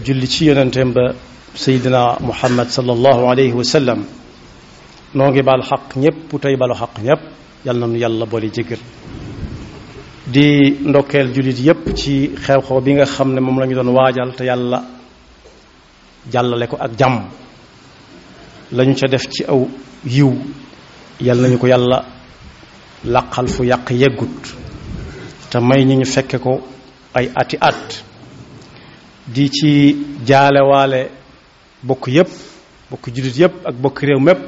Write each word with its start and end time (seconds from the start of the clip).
julli 0.00 0.26
ci 0.26 0.46
yonenteem 0.46 0.92
ba 0.92 1.12
seydina 1.54 2.16
muhammad 2.20 2.68
sallallahu 2.70 3.26
alayhi 3.28 3.52
wa 3.52 3.96
noo 5.14 5.28
ngi 5.30 5.42
bal 5.42 5.62
xaq 5.62 5.96
ñépp 6.00 6.32
tey 6.40 6.56
balu 6.56 6.74
xaq 6.74 6.94
ñépp 7.04 7.20
yal 7.66 7.76
na 7.78 7.86
nu 7.86 7.98
yàlla 7.98 8.24
boole 8.26 8.48
jéggal 8.54 8.78
di 10.26 10.46
ndokkeel 10.88 11.32
jullit 11.34 11.58
yépp 11.60 11.84
ci 11.98 12.30
xew-xew 12.44 12.80
bi 12.82 12.92
nga 12.94 13.04
xam 13.04 13.34
ne 13.34 13.40
moom 13.40 13.60
la 13.60 13.66
ñu 13.66 13.74
doon 13.74 13.88
waajal 13.92 14.32
te 14.34 14.44
yàlla 14.44 14.78
jàllale 16.32 16.66
ko 16.68 16.76
ak 16.80 16.90
jàmm 16.98 17.24
lañu 18.72 18.94
ca 18.94 19.06
def 19.08 19.28
ci 19.30 19.44
aw 19.48 19.68
yiw 20.06 20.32
yal 21.20 21.38
nañu 21.38 21.58
ko 21.58 21.66
yàlla 21.66 22.04
laqal 23.04 23.46
fu 23.48 23.62
yàq 23.62 23.90
yeggut 23.90 24.56
te 25.50 25.58
may 25.60 25.84
ñu 25.84 25.94
ñu 25.96 26.06
fekke 26.06 26.38
ko 26.38 26.60
ay 27.14 27.28
ati 27.36 27.58
at 27.60 28.02
di 29.24 29.46
ci 29.50 29.72
jaalewaale 30.26 31.08
bokk 31.80 32.04
yépp 32.08 32.30
bokk 32.90 33.04
juddit 33.14 33.36
yépp 33.36 33.54
ak 33.64 33.74
bokk 33.80 33.98
réew 34.00 34.20
mépp 34.20 34.38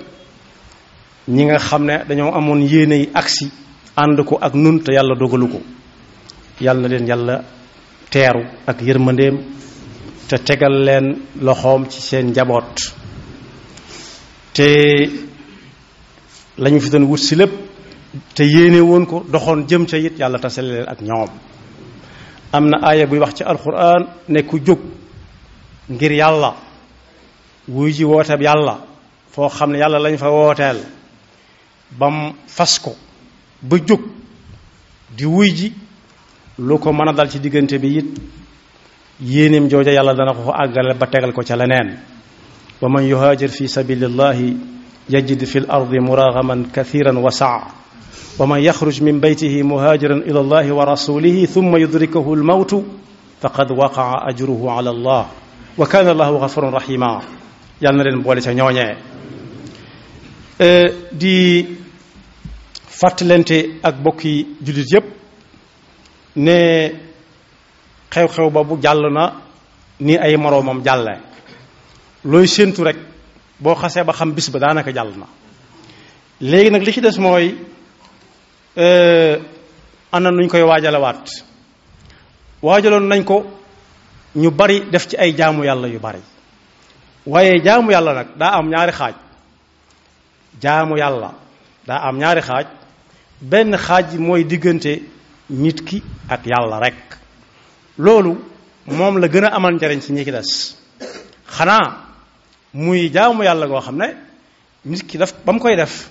ñi 1.29 1.43
nga 1.45 1.59
xam 1.59 1.85
ne 1.87 1.97
dañoo 2.09 2.33
amoon 2.35 2.61
yéene 2.67 2.95
yi 2.97 3.09
agsi 3.15 3.51
ànd 3.97 4.19
ko 4.25 4.37
ak 4.41 4.55
nun 4.55 4.81
te 4.83 4.93
yàlla 4.93 5.15
dogalu 5.15 5.49
ko 5.49 5.61
yàlla 6.61 6.81
na 6.83 6.89
leen 6.89 7.07
yàlla 7.07 7.45
teeru 8.11 8.43
ak 8.67 8.81
yërmandeem 8.83 9.37
te 10.29 10.37
tegal 10.39 10.85
leen 10.85 11.07
loxoom 11.41 11.89
ci 11.89 12.01
seen 12.03 12.27
njaboot 12.31 12.93
te 14.55 14.67
lañu 16.59 16.81
fi 16.81 16.91
doon 16.91 17.07
wut 17.07 17.19
si 17.19 17.37
lépp 17.37 17.53
te 18.35 18.43
yéene 18.43 18.81
woon 18.81 19.07
ko 19.07 19.25
doxoon 19.31 19.67
jëm 19.69 19.87
ca 19.87 19.97
it 19.97 20.19
yàlla 20.19 20.39
tasale 20.39 20.69
leen 20.69 20.89
ak 20.89 21.01
ñoom 21.01 21.29
أمنا 22.55 22.91
آية 22.91 23.05
بي 23.05 23.19
وقت 23.19 23.43
القرآن 23.43 24.07
نكو 24.29 24.59
جوك 24.59 24.79
نجير 25.91 26.13
يالا 26.13 26.53
ويجي 27.69 28.05
واتب 28.05 28.43
يالا 28.43 28.77
فو 29.33 29.49
خمنا 29.49 29.79
يالا 29.79 29.99
لن 30.09 30.17
فو 30.17 30.55
بم 31.99 32.33
فسكو 32.49 32.93
بجوك 33.63 34.01
دي 35.19 35.27
ويجي 35.27 35.73
لوكو 36.59 36.93
مانا 36.93 37.13
دال 37.13 37.29
چي 37.31 37.39
ديگن 37.39 37.67
تبييت 37.67 38.05
ينم 39.21 39.69
جوجا 39.69 39.91
يالا 39.93 40.13
دانا 40.13 40.33
خو 40.33 40.51
أغل 40.51 40.95
بطيغل 40.99 41.33
كو 41.33 41.43
چلنين 41.43 41.91
ومن 42.83 43.03
يهاجر 43.03 43.49
في 43.49 43.67
سبيل 43.67 44.05
الله 44.05 44.55
يجد 45.11 45.45
في 45.45 45.59
الأرض 45.59 45.95
مراغما 45.95 46.67
كثيرا 46.75 47.19
وسعا 47.19 47.65
wa 48.39 48.47
man 48.47 48.61
yaxruj 48.63 49.01
min 49.01 49.21
beytihi 49.21 49.63
muhaajiran 49.63 50.23
ila 50.27 50.41
allahi 50.41 50.71
wa 50.73 50.85
rasulihi 50.85 51.47
thumma 51.47 51.79
yudrikahu 51.79 52.35
almawtu 52.35 52.85
faqad 53.41 53.71
waqaa 53.71 54.27
ajruhu 54.29 54.71
ala 54.71 54.91
allah 54.91 55.27
wa 55.79 55.87
kaana 55.87 56.11
allahu 56.11 56.41
gafuran 56.41 56.73
rahima 56.75 57.23
yàlla 57.83 58.03
na 58.03 58.11
leen 58.11 58.23
boole 58.23 58.41
ca 58.43 58.51
ñooñee 58.53 58.97
e, 60.59 60.93
di 61.13 61.67
fàttalente 63.01 63.71
ak 63.83 64.03
bokki 64.03 64.47
jullit 64.63 64.87
yépp 64.93 65.05
ne 66.37 66.93
xew-xew 68.11 68.51
ba 68.51 68.63
bu 68.65 68.79
jàll 68.83 69.11
na 69.13 69.33
ni 70.01 70.17
ay 70.19 70.37
moroomam 70.37 70.83
jàlle 70.85 71.21
looy 72.25 72.49
séentu 72.49 72.83
rek 72.83 72.97
boo 73.63 73.75
xasee 73.77 74.05
ba 74.05 74.13
xam 74.13 74.33
bis 74.35 74.49
ba 74.51 74.59
daanaka 74.59 74.91
jàll 74.93 75.13
na 75.19 75.27
léegi 76.41 76.79
li 77.03 77.13
ci 77.13 77.21
mooy 77.21 77.55
Euh, 78.77 79.39
ana 80.11 80.33
nuñ 80.33 80.49
koy 80.49 80.63
waajalewaat 80.63 81.31
waajaloon 82.61 83.07
nañ 83.09 83.23
ko 83.25 83.37
ñu 84.35 84.51
bari 84.51 84.81
def 84.91 85.07
ci 85.07 85.17
ay 85.17 85.31
jaamu 85.37 85.63
yàlla 85.65 85.87
yu 85.87 86.01
bari 86.01 86.19
waaye 87.25 87.63
jaamu 87.65 87.91
yàlla 87.93 88.15
nag 88.15 88.27
daa 88.37 88.59
am 88.59 88.69
ñaari 88.71 88.91
xaaj 88.93 89.15
jaamu 90.61 90.97
yàlla 90.99 91.33
daa 91.87 92.01
am 92.09 92.19
ñaari 92.19 92.41
xaaj 92.43 92.67
benn 93.41 93.77
xaaj 93.79 94.11
mooy 94.19 94.43
diggante 94.45 95.03
nit 95.51 95.81
ki 95.87 96.03
ak 96.29 96.41
yàlla 96.45 96.81
rek 96.81 96.99
loolu 97.97 98.35
moom 98.87 99.19
la 99.19 99.29
gën 99.29 99.45
a 99.45 99.55
amal 99.55 99.75
njariñ 99.75 100.01
ci 100.01 100.13
ñi 100.13 100.25
ki 100.25 100.33
des 100.33 100.77
xanaa 101.47 102.05
muy 102.73 103.09
jaamu 103.15 103.43
yàlla 103.45 103.67
goo 103.69 103.81
xam 103.81 103.97
ne 103.99 104.17
nit 104.85 105.03
ki 105.07 105.19
daf 105.19 105.33
ba 105.45 105.53
mu 105.53 105.61
koy 105.61 105.77
def 105.77 106.11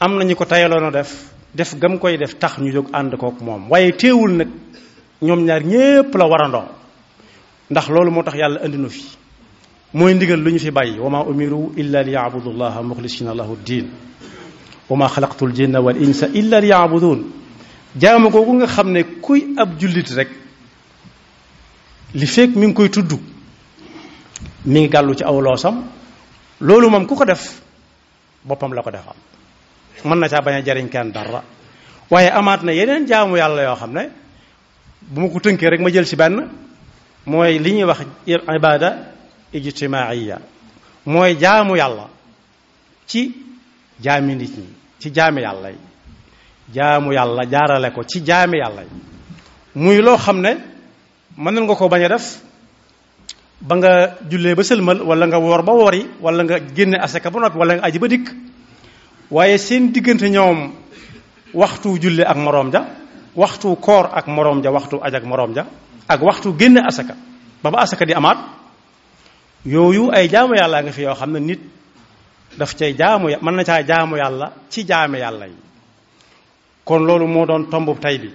am 0.00 0.16
na 0.16 0.24
ñu 0.24 0.34
ko 0.34 0.46
tayaloon 0.46 0.90
def 0.90 1.34
def 1.58 1.72
gam 1.80 1.94
koy 2.02 2.14
def 2.22 2.32
tax 2.42 2.52
ñu 2.62 2.70
jóg 2.76 2.86
ànd 2.98 3.12
ko 3.20 3.26
ak 3.32 3.38
mom 3.46 3.62
waye 3.70 3.92
teewul 4.00 4.32
nak 4.40 4.48
ñom 5.26 5.40
ñaar 5.46 5.62
ñépp 5.72 6.12
la 6.14 6.26
warandoo 6.32 6.64
ndax 7.70 7.86
loolu 7.92 8.10
mo 8.10 8.22
tax 8.22 8.34
yàlla 8.40 8.60
andi 8.64 8.88
fi 8.94 9.02
moy 9.98 10.12
ndigal 10.14 10.40
luñu 10.44 10.58
fi 10.64 10.70
bàyyi 10.70 10.98
wama 11.04 11.20
umiru 11.30 11.72
illa 11.80 11.98
li 12.06 12.12
yaabudu 12.16 12.50
llaha 12.58 12.80
muxlisina 12.82 13.34
lahu 13.34 13.56
diin 13.66 13.86
wa 14.90 14.96
maa 14.96 15.08
xalaqtu 15.08 15.44
l 15.46 15.52
jinna 15.54 15.80
wal 15.80 15.96
insa 15.96 16.26
illa 16.40 16.56
li 16.60 16.68
jaam 18.04 18.24
ko 18.30 18.44
ko 18.44 18.52
nga 18.52 18.66
xamne 18.66 19.00
kuy 19.24 19.40
ab 19.62 19.78
julit 19.80 20.10
rek 20.16 20.28
li 22.14 22.26
fek 22.26 22.50
mi 22.56 22.66
ngi 22.66 22.74
koy 22.74 22.88
tuddu 22.90 23.16
mi 24.66 24.80
ngi 24.80 24.88
gàllu 24.88 25.14
ci 25.14 25.24
aw 25.24 25.40
loosam 25.40 25.76
loolu 26.60 26.90
mom 26.90 27.06
ku 27.06 27.14
ko 27.16 27.24
def 27.24 27.62
bopam 28.44 28.72
la 28.74 28.82
ko 28.82 28.90
defal 28.90 29.16
mën 30.06 30.18
na 30.20 30.28
caa 30.28 30.40
bañ 30.42 30.54
a 30.54 30.62
jariñ 30.64 30.88
kenn 30.88 31.10
dara 31.12 31.42
waaye 32.10 32.30
amaat 32.30 32.62
na 32.62 32.72
yeneen 32.72 33.06
jaamu 33.06 33.36
yàlla 33.36 33.62
yoo 33.62 33.76
xam 33.76 33.92
ne 33.92 34.02
bu 35.02 35.20
ma 35.20 35.28
ko 35.28 35.38
tënkee 35.40 35.70
rek 35.70 35.80
ma 35.80 35.90
jël 35.90 36.06
ci 36.06 36.16
benn 36.16 36.48
mooy 37.26 37.58
li 37.58 37.72
ñuy 37.72 37.84
wax 37.84 38.00
ibada 38.26 38.88
ijtimaiya 39.52 40.36
mooy 41.06 41.34
jaamu 41.38 41.76
yàlla 41.76 42.06
ci 43.06 43.20
jaami 44.00 44.34
nit 44.36 44.54
ñi 44.58 44.66
ci 45.00 45.10
jaami 45.14 45.40
yàlla 45.42 45.68
yi 45.70 45.78
jaamu 46.74 47.12
yàlla 47.12 47.42
jaarale 47.50 47.90
ko 47.92 48.02
ci 48.04 48.20
jaami 48.24 48.58
yàlla 48.58 48.82
yi 48.82 48.92
muy 49.74 50.00
loo 50.00 50.16
xam 50.16 50.40
ne 50.40 50.50
mën 51.36 51.54
nañ 51.54 51.64
nga 51.64 51.74
ko 51.74 51.88
bañ 51.88 52.04
a 52.04 52.08
def 52.08 52.40
ba 53.60 53.74
nga 53.76 53.90
jullee 54.30 54.54
ba 54.54 54.62
sëlmal 54.62 55.00
wala 55.02 55.26
nga 55.26 55.38
woor 55.38 55.62
ba 55.62 55.72
woor 55.72 55.94
yi 55.94 56.06
wala 56.20 56.42
nga 56.44 56.58
génne 56.76 56.96
asaka 57.00 57.30
ba 57.30 57.40
noppi 57.40 57.58
wala 57.58 57.74
nga 57.76 57.84
aji 57.84 57.98
ba 57.98 58.08
dikk 58.08 58.26
waaye 59.30 59.58
seen 59.58 59.90
diggante 59.92 60.28
ñoom 60.28 60.72
waxtu 61.54 61.98
julli 62.00 62.22
ak 62.22 62.36
morom 62.36 62.70
ja 62.72 62.86
waxtu 63.34 63.74
koor 63.76 64.06
ak 64.12 64.26
morom 64.26 64.62
ja 64.62 64.70
waxtu 64.70 64.98
aj 65.02 65.14
ak 65.14 65.24
morom 65.24 65.54
ja 65.54 65.66
ak 66.08 66.20
waxtu 66.22 66.52
génn 66.58 66.78
asaka 66.78 67.14
ba 67.62 67.70
ba 67.70 67.78
asaka 67.80 68.04
di 68.04 68.14
amaat 68.14 68.38
yooyu 69.64 70.10
ay 70.12 70.28
jaamu 70.28 70.54
yàlla 70.56 70.82
nga 70.82 70.92
fi 70.92 71.02
yoo 71.02 71.14
xam 71.14 71.32
ne 71.32 71.40
nit 71.40 71.60
daf 72.58 72.74
cay 72.74 72.94
jaamu 72.96 73.28
mën 73.42 73.54
na 73.54 73.64
caa 73.64 73.82
jaamu 73.86 74.16
yàlla 74.16 74.52
ci 74.70 74.84
jaame 74.86 75.18
yàlla 75.18 75.46
yi 75.46 75.56
kon 76.84 76.98
loolu 77.04 77.26
moo 77.26 77.46
doon 77.46 77.66
tombu 77.70 77.94
tey 78.00 78.18
bi 78.18 78.30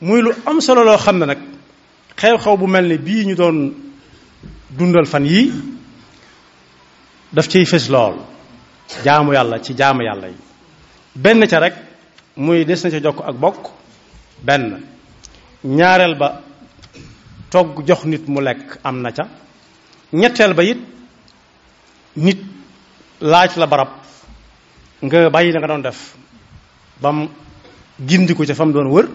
muy 0.00 0.20
lu 0.20 0.32
am 0.46 0.60
solo 0.60 0.84
loo 0.84 0.96
xam 0.98 1.18
ne 1.18 1.26
nag 1.26 1.38
xew-xew 2.16 2.56
bu 2.58 2.66
mel 2.66 2.86
ni 2.88 2.98
bii 2.98 3.24
ñu 3.26 3.34
doon 3.34 3.72
dundal 4.68 5.06
fan 5.06 5.24
yii 5.24 5.52
daf 7.32 7.48
ciy 7.48 7.64
fës 7.64 7.88
lool 7.88 8.16
jaamu 9.04 9.32
yàlla 9.34 9.58
ci 9.62 9.74
jaamu 9.76 10.02
yàlla 10.02 10.28
yi 10.28 10.36
benn 11.14 11.46
ca 11.46 11.60
rek 11.60 11.74
muy 12.36 12.64
des 12.64 12.84
na 12.84 12.90
ca 12.90 13.00
jokk 13.04 13.20
ak 13.28 13.36
bokk 13.40 13.70
benn 14.42 14.84
ñaareel 15.64 16.14
ba 16.18 16.40
togg 17.50 17.84
jox 17.88 18.04
nit 18.04 18.28
mu 18.28 18.40
lekk 18.40 18.78
am 18.84 19.00
na 19.02 19.10
ca 19.12 19.24
ñetteel 20.12 20.54
ba 20.54 20.62
it 20.62 20.78
nit 22.16 22.38
laaj 23.20 23.56
la 23.56 23.66
barab 23.66 23.88
nga 25.02 25.30
bàyyi 25.30 25.52
la 25.52 25.58
nga 25.60 25.68
doon 25.68 25.82
def 25.82 26.14
bam 27.00 27.28
gindi 28.08 28.34
ko 28.34 28.44
ca 28.44 28.54
fa 28.54 28.64
mu 28.64 28.72
doon 28.72 28.90
wër 28.94 29.06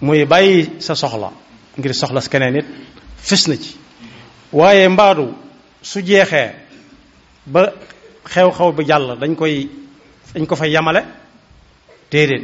muy 0.00 0.24
bàyyi 0.24 0.80
sa 0.80 0.94
soxla 0.94 1.30
ngir 1.78 1.92
soxla 1.94 2.20
keneen 2.32 2.56
it 2.60 2.66
fis 3.28 3.46
na 3.48 3.54
ci 3.62 3.76
waaye 4.52 4.88
mbaadu 4.88 5.26
su 5.82 5.98
jeexee 6.02 6.50
ba 7.46 7.60
xew-xew 8.24 8.72
bu 8.76 8.82
jàll 8.84 9.18
dañ 9.20 9.34
koy 9.36 9.68
dañ 10.34 10.46
ko 10.46 10.54
fay 10.56 10.70
yamale 10.70 11.02
déedéet 12.10 12.42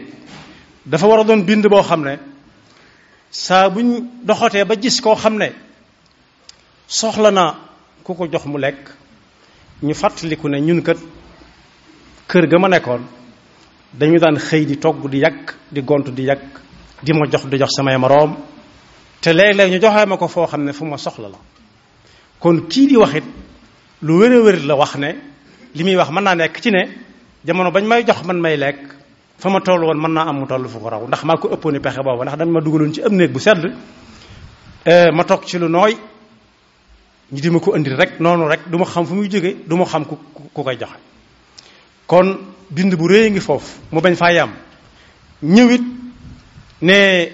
dafa 0.85 1.06
war 1.06 1.21
a 1.21 1.25
doon 1.25 1.44
bind 1.47 1.67
boo 1.71 1.82
xam 1.82 2.05
ne 2.05 2.19
saa 3.31 3.69
buñ 3.71 4.05
doxatee 4.23 4.65
ba 4.65 4.75
gis 4.77 5.00
koo 5.00 5.15
xam 5.15 5.38
ne 5.38 5.49
soxla 6.88 7.31
na 7.31 7.44
ku 8.05 8.15
ko 8.15 8.27
jox 8.32 8.47
mu 8.47 8.59
lekk 8.59 8.81
ñu 9.82 9.94
fàttaliku 9.94 10.49
ne 10.49 10.61
ñun 10.61 10.82
kat 10.82 10.97
kër 12.29 12.47
ga 12.50 12.59
ma 12.59 12.69
nekkoon 12.69 13.03
dañu 13.93 14.19
daan 14.21 14.37
xëy 14.38 14.65
di 14.67 14.76
togg 14.76 15.09
di 15.11 15.19
yàq 15.19 15.55
di 15.71 15.81
gont 15.83 16.09
di 16.11 16.23
yàq 16.23 16.41
di 17.03 17.12
ma 17.12 17.26
jox 17.33 17.47
di 17.47 17.56
jox 17.59 17.71
samay 17.76 17.97
moroom 17.99 18.37
te 19.21 19.33
léeg-léeg 19.33 19.71
ñu 19.73 19.81
joxee 19.83 20.06
ma 20.06 20.17
ko 20.17 20.29
foo 20.29 20.47
xam 20.47 20.65
ne 20.65 20.73
fu 20.73 20.85
ma 20.85 20.99
soxla 20.99 21.29
la 21.29 21.38
kon 22.38 22.56
kii 22.71 22.87
di 22.87 22.97
waxit 22.97 23.25
lu 24.03 24.19
wér 24.21 24.33
a 24.33 24.41
wér 24.44 24.59
la 24.67 24.75
wax 24.76 24.94
ne 24.97 25.11
li 25.75 25.84
muy 25.84 25.96
wax 25.96 26.11
mën 26.11 26.22
naa 26.25 26.34
nekk 26.34 26.61
ci 26.62 26.70
ne 26.70 26.88
jamono 27.44 27.70
bañ 27.70 27.84
may 27.87 28.05
jox 28.05 28.25
man 28.26 28.40
may 28.40 28.56
lekk 28.56 28.78
fa 29.38 29.50
ma 29.50 29.61
toll 29.61 29.82
woon 29.84 29.96
mën 29.99 30.12
naa 30.12 30.28
am 30.28 30.37
mu 30.40 30.46
toll 30.46 30.69
fu 30.69 30.78
ko 30.81 30.88
raw 30.90 31.06
ndax 31.06 31.25
maa 31.25 31.37
ko 31.37 31.49
ëppooni 31.55 31.81
pexe 31.81 32.00
boobu 32.02 32.22
ndax 32.22 32.38
dañ 32.38 32.49
ma 32.50 32.61
dugaloon 32.61 32.93
ci 32.93 33.02
am 33.02 33.14
néeg 33.14 33.31
bu 33.31 33.38
sedd 33.38 33.70
ma 35.12 35.25
toog 35.25 35.44
ci 35.44 35.58
lu 35.58 35.69
nooy 35.69 35.96
ñu 37.32 37.40
di 37.40 37.50
ma 37.50 37.61
ko 37.61 37.75
indil 37.76 37.94
rek 37.96 38.19
noonu 38.20 38.49
rek 38.49 38.69
du 38.69 38.76
ma 38.78 38.84
xam 38.84 39.05
fu 39.06 39.14
muy 39.14 39.28
jóge 39.31 39.56
du 39.67 39.76
ma 39.76 39.84
xam 39.84 40.05
ku 40.06 40.19
ku 40.52 40.62
koy 40.62 40.76
joxe 40.76 40.99
kon 42.06 42.37
bind 42.69 42.94
bu 42.96 43.06
réy 43.08 43.31
ngi 43.31 43.40
foofu 43.40 43.78
mu 43.93 44.00
bañ 44.00 44.16
faa 44.16 44.32
yam 44.32 44.50
ñëwit 45.43 45.82
ne 46.82 47.26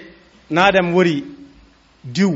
naa 0.49 0.71
dem 0.71 0.93
wari 0.93 1.25
diw 2.03 2.35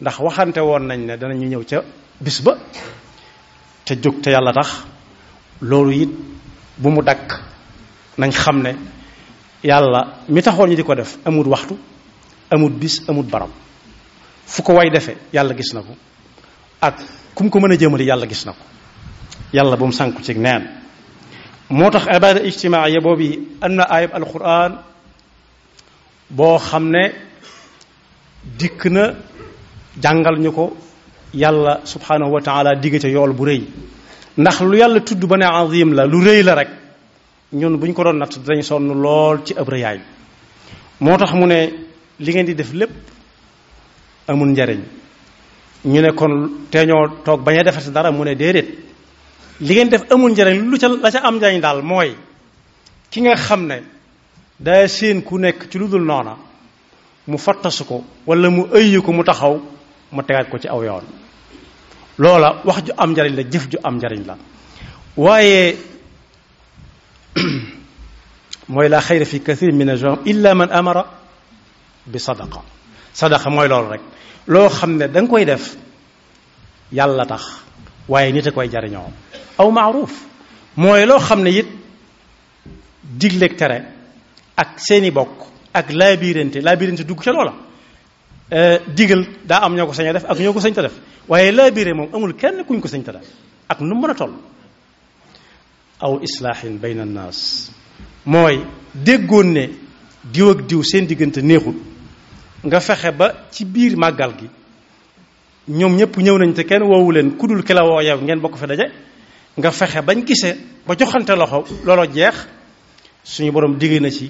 ndax 0.00 0.18
waxante 0.18 0.58
woon 0.60 0.86
nañ 0.88 1.00
ne 1.04 1.16
danañu 1.18 1.46
ñëw 1.48 1.64
ca 1.68 1.82
bis 2.18 2.40
ba 2.40 2.56
te 3.84 3.94
jóg 4.00 4.20
te 4.22 4.30
yàlla 4.30 4.52
tax 4.52 4.86
loolu 5.60 5.92
it 6.02 6.10
bu 6.78 6.90
mu 6.90 7.02
dakk 7.06 7.28
nañ 8.18 8.30
xam 8.32 8.62
ne 8.62 8.74
yàlla 9.64 10.02
mi 10.28 10.42
taxoon 10.42 10.70
ñu 10.70 10.76
di 10.76 10.82
ko 10.84 10.94
def 10.94 11.16
amut 11.24 11.44
waxtu 11.46 11.76
amut 12.50 12.70
bis 12.72 13.00
amut 13.08 13.26
barab 13.28 13.50
fu 14.46 14.62
ko 14.62 14.72
way 14.74 14.90
defee 14.90 15.16
yàlla 15.32 15.54
gis 15.54 15.74
na 15.74 15.82
ko 15.82 15.94
ak 16.80 16.96
kum 17.34 17.50
ko 17.50 17.60
mën 17.60 17.72
a 17.72 17.76
jëmale 17.76 18.04
yàlla 18.04 18.26
gis 18.26 18.46
na 18.46 18.52
ko 18.52 18.64
yàlla 19.52 19.76
bu 19.76 19.84
mu 19.86 19.92
sànku 19.92 20.22
ci 20.22 20.34
neen 20.34 20.66
moo 21.70 21.90
tax 21.90 22.04
ibada 22.06 22.40
ijtimaaya 22.42 23.00
boobu 23.02 23.56
am 23.60 23.72
na 23.74 23.82
ayab 23.84 24.10
alquran 24.14 24.78
boo 26.30 26.58
xam 26.58 26.90
ne 26.90 27.12
dikk 28.58 28.86
na 28.86 29.14
jàngal 30.00 30.38
ñu 30.40 30.52
ko 30.52 30.76
yàlla 31.34 31.80
subhanahu 31.84 32.32
wa 32.32 32.40
taala 32.40 32.74
digg 32.80 32.98
ca 33.00 33.08
yool 33.08 33.32
bu 33.32 33.44
rëy 33.44 33.60
ndax 34.36 34.60
lu 34.62 34.76
yàlla 34.76 35.00
tudd 35.00 35.24
ba 35.28 35.36
ne 35.36 35.44
azim 35.44 35.92
la 35.92 36.04
lu 36.06 36.20
rëy 36.22 36.42
la 36.42 36.54
rek 36.54 36.68
ñun 37.52 37.76
bu 37.78 37.86
ñu 37.86 37.92
ko 37.92 38.02
doon 38.04 38.18
natt 38.18 38.38
dañ 38.46 38.62
sonn 38.62 38.86
lool 39.02 39.42
ci 39.44 39.54
ab 39.58 39.68
rëyaay 39.68 39.98
moo 41.00 41.16
tax 41.16 41.32
mu 41.32 41.46
ne 41.46 41.70
li 42.18 42.30
ngeen 42.30 42.46
di 42.46 42.54
def 42.54 42.72
lépp 42.72 42.90
amul 44.28 44.48
njariñ 44.50 44.80
ñu 45.84 46.00
ne 46.00 46.12
kon 46.12 46.50
teeñoo 46.70 47.08
toog 47.24 47.42
bañ 47.42 47.58
a 47.58 47.62
defar 47.64 47.82
si 47.82 47.90
dara 47.90 48.10
mu 48.12 48.22
ne 48.24 48.34
déedéet 48.36 48.68
li 49.60 49.74
ngeen 49.74 49.88
def 49.88 50.02
amul 50.12 50.30
njariñ 50.32 50.64
lu 50.70 50.78
ca 50.78 50.88
la 50.88 51.10
ca 51.10 51.20
am 51.26 51.38
njariñ 51.38 51.60
daal 51.60 51.82
mooy 51.82 52.14
ki 53.10 53.20
nga 53.22 53.34
xam 53.36 53.66
ne 53.66 53.82
daa 54.58 54.86
séen 54.86 55.22
ku 55.22 55.38
nekk 55.38 55.68
ci 55.70 55.78
lu 55.78 55.88
dul 55.88 56.04
noona 56.06 56.36
mu 57.26 57.36
fattasu 57.36 57.84
ko 57.84 58.04
walla 58.26 58.48
mu 58.50 58.62
ëyyi 58.72 59.02
ko 59.02 59.12
mu 59.12 59.22
taxaw 59.24 59.60
mu 60.14 60.22
tegaat 60.22 60.48
ko 60.50 60.58
ci 60.58 60.68
aw 60.68 60.82
yoon 60.84 61.02
loola 62.18 62.60
wax 62.64 62.82
ju 62.86 62.92
am 62.96 63.12
njariñ 63.12 63.34
la 63.36 63.42
jëf 63.42 63.68
ju 63.70 63.78
am 63.82 63.96
njariñ 63.98 64.24
la 64.26 64.36
waaye 65.16 65.76
mooy 68.68 68.88
la 68.88 69.00
xayra 69.00 69.24
fi 69.24 69.40
kathir 69.40 69.72
min 69.72 69.90
ajam 69.90 70.20
illa 70.24 70.54
man 70.54 70.70
amara 70.72 71.04
bi 72.06 72.18
sadaqa 72.18 72.62
sadaqa 73.12 73.50
mooy 73.50 73.68
loolu 73.68 73.90
rek 73.90 74.00
loo 74.46 74.68
xam 74.68 74.96
ne 74.96 75.08
da 75.08 75.20
nga 75.20 75.28
koy 75.30 75.44
def 75.44 75.76
yàlla 76.92 77.26
tax 77.26 77.42
waaye 78.08 78.32
nit 78.32 78.46
a 78.46 78.50
koy 78.52 78.68
jariñoo 78.68 79.10
aw 79.58 79.70
maaruf 79.70 80.10
mooy 80.76 81.06
loo 81.06 81.18
xam 81.18 81.42
ne 81.42 81.50
it 81.50 81.66
digleeg 83.02 83.56
tere 83.56 83.84
ak 84.56 84.68
seeni 84.78 85.10
bokk 85.10 85.46
ak 85.72 85.90
labirinte 85.92 86.60
labirinte 86.60 87.04
dugg 87.04 87.22
ca 87.22 87.32
loola 87.32 87.69
Euh, 88.52 88.80
digal 88.96 89.24
daa 89.46 89.62
am 89.62 89.76
ñoo 89.76 89.86
ko 89.86 89.92
sañ 89.94 90.10
def 90.12 90.24
ak 90.28 90.36
ñoo 90.42 90.52
ko 90.52 90.58
sañ 90.60 90.74
def 90.74 90.92
waaye 91.28 91.70
biir 91.70 91.94
moom 91.94 92.08
amul 92.12 92.34
kenn 92.34 92.64
kuñ 92.66 92.80
ko 92.82 92.88
sañ 92.88 93.02
ta 93.06 93.12
def 93.12 93.22
ak 93.68 93.78
nu 93.80 93.94
mën 93.94 94.10
a 94.10 94.14
toll 94.14 94.34
aw 96.00 96.18
islaahin 96.20 96.80
bayna 96.82 97.04
naas 97.04 97.70
mooy 98.26 98.58
déggoon 98.92 99.52
ne 99.54 99.70
diw 100.34 100.50
ak 100.50 100.66
diw 100.66 100.82
seen 100.82 101.06
diggante 101.06 101.36
neexul 101.42 101.76
nga 102.66 102.80
fexe 102.80 103.12
ba 103.14 103.46
ci 103.54 103.64
biir 103.64 103.94
màggal 103.96 104.34
gi 104.36 104.50
ñoom 105.70 105.94
ñëpp 105.94 106.16
ñëw 106.18 106.36
nañ 106.38 106.52
te 106.52 106.64
kenn 106.64 106.82
woowu 106.82 107.12
leen 107.12 107.36
kudul 107.36 107.62
ki 107.62 107.72
la 107.72 107.84
woo 107.86 108.00
ngeen 108.02 108.40
bokk 108.40 108.56
fa 108.58 108.66
daje 108.66 108.90
nga 109.56 109.70
fexe 109.70 110.02
bañ 110.02 110.26
gisee 110.26 110.56
ba 110.86 110.96
joxante 110.98 111.36
loxo 111.36 111.62
looloo 111.86 112.06
jeex 112.12 112.48
suñu 113.22 113.52
borom 113.52 113.78
digg 113.78 114.00
na 114.02 114.10
ci 114.10 114.26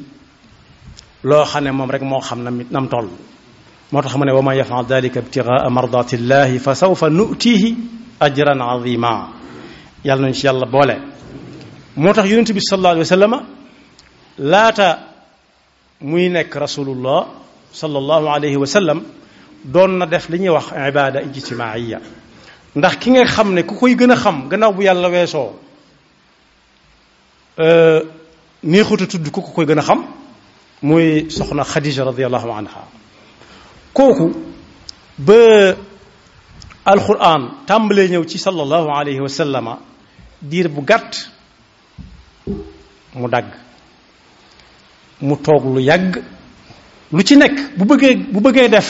loo 1.22 1.44
xam 1.46 1.64
ne 1.64 1.70
moom 1.70 1.88
rek 1.90 2.02
moo 2.02 2.20
xam 2.20 2.42
na 2.42 2.50
nam 2.68 2.86
toll 2.88 3.08
moo 3.92 4.00
tax 4.02 4.14
mu 4.16 4.24
ne 4.24 4.32
wa 4.32 4.42
man 4.42 4.56
yafal 4.56 4.84
dalika 4.86 5.18
ibtigaa 5.20 5.68
mardatillahi 5.68 6.58
fa 6.58 6.74
sawfa 6.74 7.10
nutihi 7.10 7.70
ajran 8.24 8.60
azima 8.62 9.12
yàlla 10.04 10.30
nañ 10.30 10.34
ci 10.38 10.46
yàlla 10.46 10.64
boole 10.70 10.94
moo 11.96 12.12
tax 12.12 12.26
yonente 12.30 12.52
bi 12.54 12.60
sallallahu 12.60 12.92
alayhi 12.94 13.00
wa 13.08 13.14
sallama 13.16 13.38
laata 14.38 14.88
muy 16.02 16.28
nekk 16.28 16.54
rasulullah 16.54 17.26
sallallahu 17.72 18.28
alayhi 18.30 18.56
wa 18.56 18.66
sallam 18.66 19.00
doon 19.64 19.90
na 19.98 20.06
def 20.06 20.28
li 20.28 20.38
ñuy 20.38 20.50
wax 20.54 20.66
ibada 20.88 21.18
ijtimaaiya 21.22 21.98
ndax 22.76 22.94
ki 23.00 23.10
nga 23.10 23.24
xam 23.26 23.54
ne 23.54 23.62
ku 23.62 23.74
koy 23.74 23.94
gën 23.98 24.12
a 24.12 24.16
xam 24.16 24.48
gannaaw 24.48 24.72
bu 24.72 24.82
yàlla 24.82 25.08
weesoo 25.10 25.48
neexuta 28.62 29.06
tudd 29.08 29.30
ku 29.34 29.42
ko 29.42 29.50
koy 29.52 29.66
gën 29.66 29.78
a 29.78 29.82
xam 29.82 30.04
muy 30.82 31.26
soxna 31.28 31.64
xadija 31.72 32.04
radiallahu 32.06 32.48
anha 32.54 32.99
koku 33.94 34.30
ba 35.20 35.74
alquran 36.86 37.66
tambale 37.66 38.04
ñëw 38.12 38.24
ci 38.26 38.38
sallallahu 38.38 38.88
alayhi 38.90 39.20
wa 39.20 39.28
sallam 39.28 39.66
dir 40.42 40.68
bu 40.68 40.80
gàtt 40.82 41.28
mu 43.18 43.28
dag 43.28 43.46
mu 45.20 45.34
tok 45.36 45.62
lu 45.64 45.80
yag 45.82 46.22
lu 47.12 47.22
ci 47.22 47.36
nek 47.36 47.76
bu 47.76 47.84
bëggee 47.84 48.14
bu 48.32 48.40
bëggee 48.40 48.68
def 48.68 48.88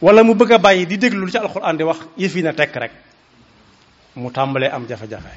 wala 0.00 0.22
mu 0.22 0.34
bëgg 0.34 0.60
bàyyi 0.62 0.86
di 0.86 0.96
déglu 0.98 1.30
ci 1.30 1.38
alquran 1.38 1.76
di 1.76 1.82
wax 1.84 1.98
yefina 2.16 2.52
tek 2.52 2.76
rek 2.76 2.92
mu 4.16 4.30
tambale 4.30 4.68
am 4.70 4.86
jafa 4.86 5.06
jafa 5.08 5.30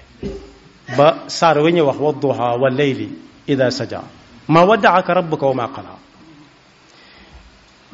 ba 0.97 1.23
sar 1.27 1.57
wi 1.59 1.71
ñu 1.73 1.81
wax 1.85 1.97
wa 1.99 2.11
duha 2.13 2.47
wa 2.61 2.69
leyli 2.69 3.07
ida 3.47 3.71
saja 3.71 4.03
ma 4.47 4.61
wada'aka 4.63 5.13
rabbuka 5.13 5.47
wa 5.47 5.53
ma 5.55 5.67
qala 5.73 6.04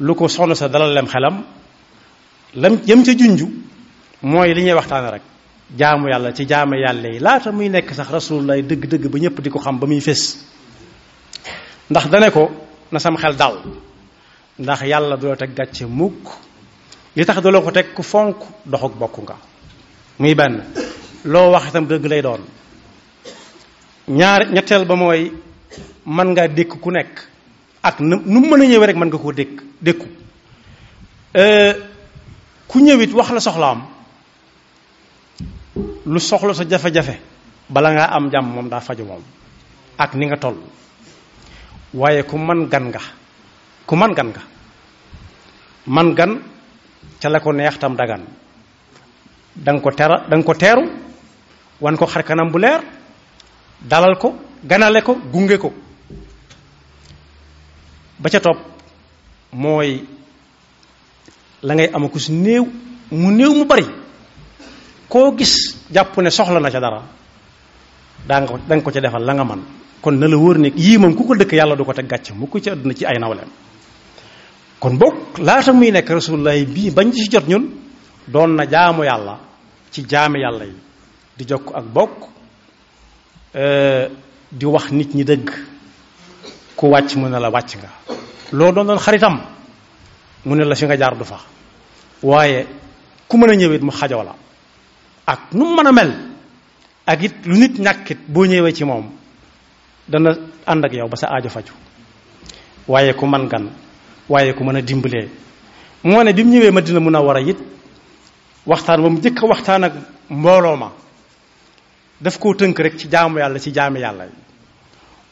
lu 0.02 0.14
ko 0.18 0.26
soxna 0.28 0.54
sa 0.58 0.66
dalal 0.68 0.90
lem 0.92 1.06
xelam 1.06 1.44
lam 2.58 2.74
yam 2.84 3.04
ca 3.04 3.12
junju 3.14 3.46
mooy 4.22 4.52
li 4.54 4.62
ñuy 4.64 4.74
waxtaane 4.74 5.10
rek 5.10 5.22
jaamu 5.78 6.08
yàlla 6.10 6.34
ci 6.34 6.44
jaamu 6.46 6.74
yàlla 6.76 7.08
yi 7.08 7.18
laata 7.20 7.52
muy 7.52 7.68
nekk 7.68 7.94
sax 7.94 8.08
lay 8.30 8.62
dëgg-dëgg 8.62 9.06
ba 9.10 9.18
ñëpp 9.18 9.40
di 9.40 9.50
ko 9.50 9.58
xam 9.58 9.78
ba 9.78 9.86
muy 9.86 10.00
fés 10.00 10.42
ndax 11.90 12.06
dane 12.10 12.30
ko 12.32 12.50
na 12.90 12.98
sam 12.98 13.16
xel 13.16 13.36
dal 13.36 13.62
ndax 14.58 14.80
yàlla 14.82 15.16
du 15.16 15.26
teg 15.36 15.54
gàcce 15.54 15.86
mukk 15.86 16.26
li 17.14 17.24
tax 17.24 17.40
du 17.42 17.50
ko 17.62 17.70
teg 17.70 17.94
ku 17.94 18.02
fonk 18.02 18.36
doxuk 18.66 18.96
bokk 18.98 19.18
nga 19.22 19.36
muy 20.18 20.34
benn 20.34 20.62
loo 21.24 21.50
wax 21.52 21.68
itam 21.68 21.86
dëgg 21.86 22.04
lay 22.06 22.22
doon 22.22 22.40
ñaar 24.08 24.50
ñetteel 24.50 24.84
ba 24.84 24.96
mooy 24.96 25.32
mën 26.06 26.28
nga 26.32 26.48
dékk 26.48 26.80
ku 26.80 26.90
nekk 26.90 27.30
ak 27.82 27.98
nu 28.00 28.22
meuna 28.24 28.64
ñëw 28.64 28.80
rek 28.84 28.96
man 28.96 29.10
nga 29.10 29.18
dekk 29.34 29.50
dekk 29.82 30.00
euh 31.36 31.74
ku 32.68 32.78
ñëwit 32.78 33.12
wax 33.12 33.30
la 33.32 33.40
soxlaam 33.40 33.82
lu 36.06 36.20
soxla 36.20 36.54
sa 36.54 36.64
jafé 36.68 36.90
jafé 36.94 37.20
bala 37.68 37.90
nga 37.92 38.06
am 38.14 38.30
jam 38.30 38.44
mom 38.46 38.68
da 38.68 38.80
faju 38.80 39.04
mom 39.04 39.20
ak 39.98 40.14
ni 40.14 40.26
nga 40.26 40.36
toll 40.38 40.56
waye 41.94 42.22
ku 42.22 42.38
man 42.38 42.68
gan 42.70 42.88
nga 42.88 43.00
ku 43.86 43.96
man 43.96 44.14
gan 44.14 44.28
nga 44.30 44.42
man 45.86 46.14
gan 46.14 46.40
ca 47.20 47.28
la 47.28 47.40
ko 47.40 47.52
neex 47.52 47.78
tam 47.78 47.96
dagan 47.96 48.22
dang 49.54 49.80
ko 49.80 49.90
tera 49.90 50.24
dang 50.30 50.42
ko 50.42 50.54
teru 50.54 50.82
wan 51.80 51.96
ko 51.96 52.06
xarkanam 52.06 52.50
bu 52.52 52.58
leer 52.58 52.80
dalal 53.80 54.14
ko 54.18 54.34
ganale 54.62 55.02
ko 55.02 55.14
gungé 55.18 55.58
ko 55.58 55.72
ba 58.22 58.30
ca 58.30 58.40
top 58.40 58.56
mooy 59.52 60.04
la 61.62 61.74
ngay 61.74 61.88
am 61.92 62.08
kus 62.08 62.28
néew 62.30 62.64
mu 63.10 63.30
néew 63.32 63.52
mu 63.54 63.64
bari 63.64 63.84
koo 65.08 65.34
gis 65.36 65.76
jàpp 65.92 66.16
ne 66.18 66.30
soxla 66.30 66.60
na 66.60 66.70
ca 66.70 66.78
dara 66.80 67.02
daa 68.28 68.40
nga 68.40 68.54
da 68.68 68.80
ko 68.80 68.90
ca 68.90 69.00
defal 69.00 69.24
la 69.24 69.32
nga 69.34 69.44
man 69.44 69.60
kon 70.00 70.12
na 70.18 70.26
la 70.28 70.36
wóor 70.36 70.58
ne 70.58 70.68
yii 70.76 70.98
moom 70.98 71.14
ku 71.16 71.26
ko 71.26 71.34
dëkk 71.34 71.52
yàlla 71.52 71.74
du 71.76 71.84
ko 71.84 71.92
teg 71.92 72.06
gàcc 72.06 72.30
mu 72.34 72.46
ko 72.46 72.60
ci 72.60 72.70
aduna 72.70 72.94
ci 72.94 73.04
ay 73.04 73.18
nawleem 73.18 73.48
kon 74.78 74.94
bokk 74.96 75.38
laata 75.38 75.72
muy 75.72 75.90
nekk 75.90 76.08
rasulullah 76.08 76.54
bii 76.64 76.90
bañ 76.90 77.12
ci 77.12 77.28
jot 77.30 77.48
ñun 77.48 77.68
doon 78.28 78.54
na 78.54 78.64
jaamu 78.70 79.02
yàlla 79.04 79.38
ci 79.90 80.02
jaami 80.08 80.38
yàlla 80.40 80.64
yi 80.64 80.74
di 81.36 81.44
jokk 81.48 81.72
ak 81.74 81.84
bokk 81.92 82.28
eh, 83.54 84.08
di 84.52 84.66
wax 84.66 84.90
nit 84.92 85.14
ñi 85.14 85.24
dëgg 85.24 85.71
ku 86.82 86.88
wàcc 86.90 87.14
mu 87.16 87.28
ne 87.28 87.38
la 87.38 87.48
wàcc 87.48 87.76
nga 87.78 87.88
loo 88.52 88.72
doon 88.72 88.84
doon 88.86 88.98
xaritam 88.98 89.40
mu 90.44 90.54
ne 90.56 90.64
la 90.64 90.74
fi 90.74 90.84
nga 90.86 90.96
jaar 90.96 91.14
du 91.16 91.24
fa 91.24 91.36
waaye 92.22 92.66
ku 93.28 93.36
mën 93.38 93.50
a 93.50 93.54
ñëwit 93.54 93.82
mu 93.82 93.92
xajaw 93.92 94.22
la 94.24 94.34
ak 95.24 95.40
nu 95.52 95.64
mu 95.64 95.76
mën 95.76 95.86
a 95.86 95.92
mel 95.92 96.10
ak 97.06 97.22
it 97.22 97.34
lu 97.46 97.54
nit 97.56 97.78
ñàkkit 97.78 98.18
boo 98.26 98.44
ñëwee 98.46 98.72
ci 98.74 98.84
moom 98.84 99.06
dana 100.08 100.30
ànd 100.66 100.84
ak 100.84 100.92
yow 100.94 101.08
ba 101.08 101.16
sa 101.16 101.28
aajo 101.30 101.48
faju 101.48 101.72
waaye 102.88 103.14
ku 103.14 103.26
man 103.26 103.46
gan 103.46 103.70
waaye 104.28 104.52
ku 104.52 104.64
mën 104.64 104.76
a 104.76 104.80
dimbalee 104.82 105.28
moo 106.02 106.22
ne 106.24 106.32
bi 106.32 106.42
mu 106.42 106.50
ñëwee 106.50 107.26
war 107.26 107.36
a 107.36 107.40
it 107.40 107.58
waxtaan 108.66 109.02
ba 109.02 109.08
mu 109.08 109.18
njëkk 109.18 109.38
a 109.42 109.46
waxtaan 109.46 109.84
ak 109.84 109.92
mbooloo 110.30 110.76
ma 110.76 110.90
daf 112.20 112.36
koo 112.38 112.54
tënk 112.54 112.76
rek 112.78 112.96
ci 112.98 113.08
jaamu 113.08 113.38
yàlla 113.38 113.58
ci 113.60 113.70
jaami 113.72 114.00
yàlla 114.00 114.24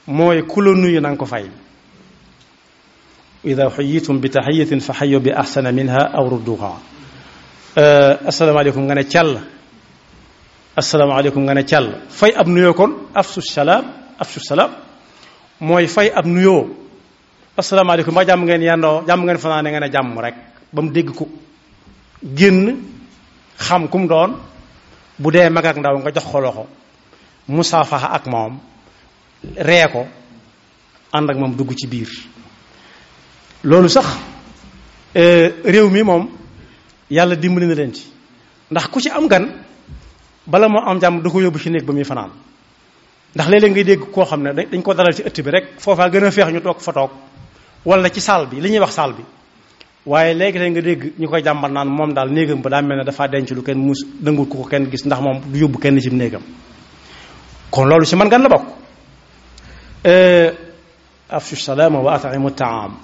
mooy 0.07 0.43
ku 0.47 0.61
la 0.61 0.73
nuyu 0.73 1.01
na 1.01 1.09
nga 1.11 1.17
ko 1.19 1.27
fay 1.27 1.45
ida 3.45 3.69
xuyitum 3.71 4.19
bi 4.21 4.29
taxiyatin 4.31 4.81
fa 4.81 4.93
xayu 4.93 5.21
bi 5.21 5.31
axsana 5.33 5.73
minha 5.73 6.11
aw 6.15 6.29
rudduha 6.29 6.77
asalaamaaleykum 8.29 8.83
nga 8.87 8.95
ne 8.95 9.05
càll 9.05 9.41
asalaamaaleykum 10.77 11.43
nga 11.45 11.55
ne 11.55 11.65
càll 11.65 11.89
fay 12.09 12.33
ab 12.35 12.47
nuyoo 12.47 12.75
kon 12.75 12.93
afsu 13.15 13.41
salaam 13.43 13.85
afsu 14.19 14.41
salaam 14.49 14.71
mooy 15.61 15.87
fay 15.87 16.11
ab 16.15 16.27
nuyoo 16.27 16.69
asalaamaaleykum 17.57 18.15
ba 18.15 18.25
jàmm 18.27 18.45
ngeen 18.45 18.63
yandoo 18.63 19.03
jàmm 19.07 19.23
ngeen 19.25 19.39
fanaane 19.39 19.71
nga 19.71 19.81
ne 19.81 19.89
jàmm 19.93 20.19
rek 20.21 20.35
ba 20.73 20.83
mu 20.83 20.91
dégg 20.93 21.13
ko 21.17 21.29
génn 22.35 22.77
xam 23.59 23.89
kum 23.89 24.07
doon 24.09 24.33
bu 25.19 25.31
dee 25.31 25.49
mag 25.51 25.65
ak 25.67 25.77
ndaw 25.77 25.97
nga 25.99 26.11
jox 26.13 26.25
ko 26.33 26.41
loxo 26.41 26.67
musaafaha 27.49 28.07
ak 28.09 28.27
moom 28.27 28.59
ree 29.45 29.87
ko 29.89 30.07
ànd 31.13 31.31
ak 31.31 31.37
moom 31.37 31.55
dugg 31.57 31.75
ci 31.77 31.87
biir 31.87 32.09
loolu 33.65 33.89
sax 33.89 34.07
euh, 35.17 35.51
réew 35.65 35.89
mi 35.91 36.03
moom 36.03 36.29
yàlla 37.11 37.37
dimbali 37.37 37.67
na 37.67 37.75
leen 37.75 37.93
ci 37.95 38.05
ndax 38.71 38.87
ku 38.89 39.01
ci 39.01 39.09
am 39.11 39.27
gan 39.29 39.47
bala 40.47 40.69
moo 40.69 40.81
am 40.87 41.01
jàmm 41.01 41.23
da 41.23 41.31
ko 41.31 41.41
yóbbu 41.41 41.59
ci 41.59 41.71
néeg 41.71 41.85
ba 41.87 41.93
muy 41.93 42.05
fanaan 42.05 42.31
ndax 43.35 43.49
léeg-léeg 43.49 43.71
ngay 43.73 43.85
dégg 43.85 44.11
koo 44.13 44.25
xam 44.25 44.43
ne 44.43 44.53
dañ 44.53 44.83
ko 44.83 44.95
dalal 44.95 45.15
ci 45.15 45.23
ëtt 45.23 45.43
bi 45.43 45.51
rek 45.51 45.65
foofaa 45.81 46.11
gën 46.11 46.25
a 46.25 46.31
feex 46.31 46.49
ñu 46.53 46.61
toog 46.61 46.81
fa 46.81 46.93
toog 46.93 47.11
wala 47.85 48.11
ci 48.11 48.21
saal 48.21 48.47
bi 48.47 48.61
li 48.61 48.79
wax 48.79 48.91
saal 48.95 49.13
bi 49.15 49.23
waaye 50.07 50.35
léegi 50.35 50.59
léeg 50.59 50.71
nga 50.73 50.81
dégg 50.83 51.13
ñu 51.19 51.29
koy 51.29 51.43
jàmbat 51.43 51.73
naan 51.73 51.89
moom 51.89 52.13
daal 52.13 52.31
néegam 52.31 52.61
ba 52.63 52.71
daa 52.71 52.83
mel 52.83 52.99
ne 53.05 53.29
denc 53.31 53.51
lu 53.51 53.63
kenn 53.63 53.79
mus 53.79 54.05
dëngul 54.21 54.49
ku 54.49 54.59
ko 54.63 54.69
kenn 54.69 54.91
gis 54.91 55.05
ndax 55.07 55.21
moom 55.23 55.41
du 55.51 55.59
yóbbu 55.59 55.79
kenn 55.79 55.99
ci 56.01 56.11
néegam 56.11 56.43
kon 57.71 57.87
loolu 57.89 58.05
ci 58.05 58.17
man 58.17 58.29
gan 58.29 58.43
la 58.43 58.49
bokk 58.49 58.65
E, 60.05 60.53
afshu 61.29 61.57
salaama 61.57 62.01
wa 62.01 62.15
at'imu 62.17 62.51
taam 62.57 62.97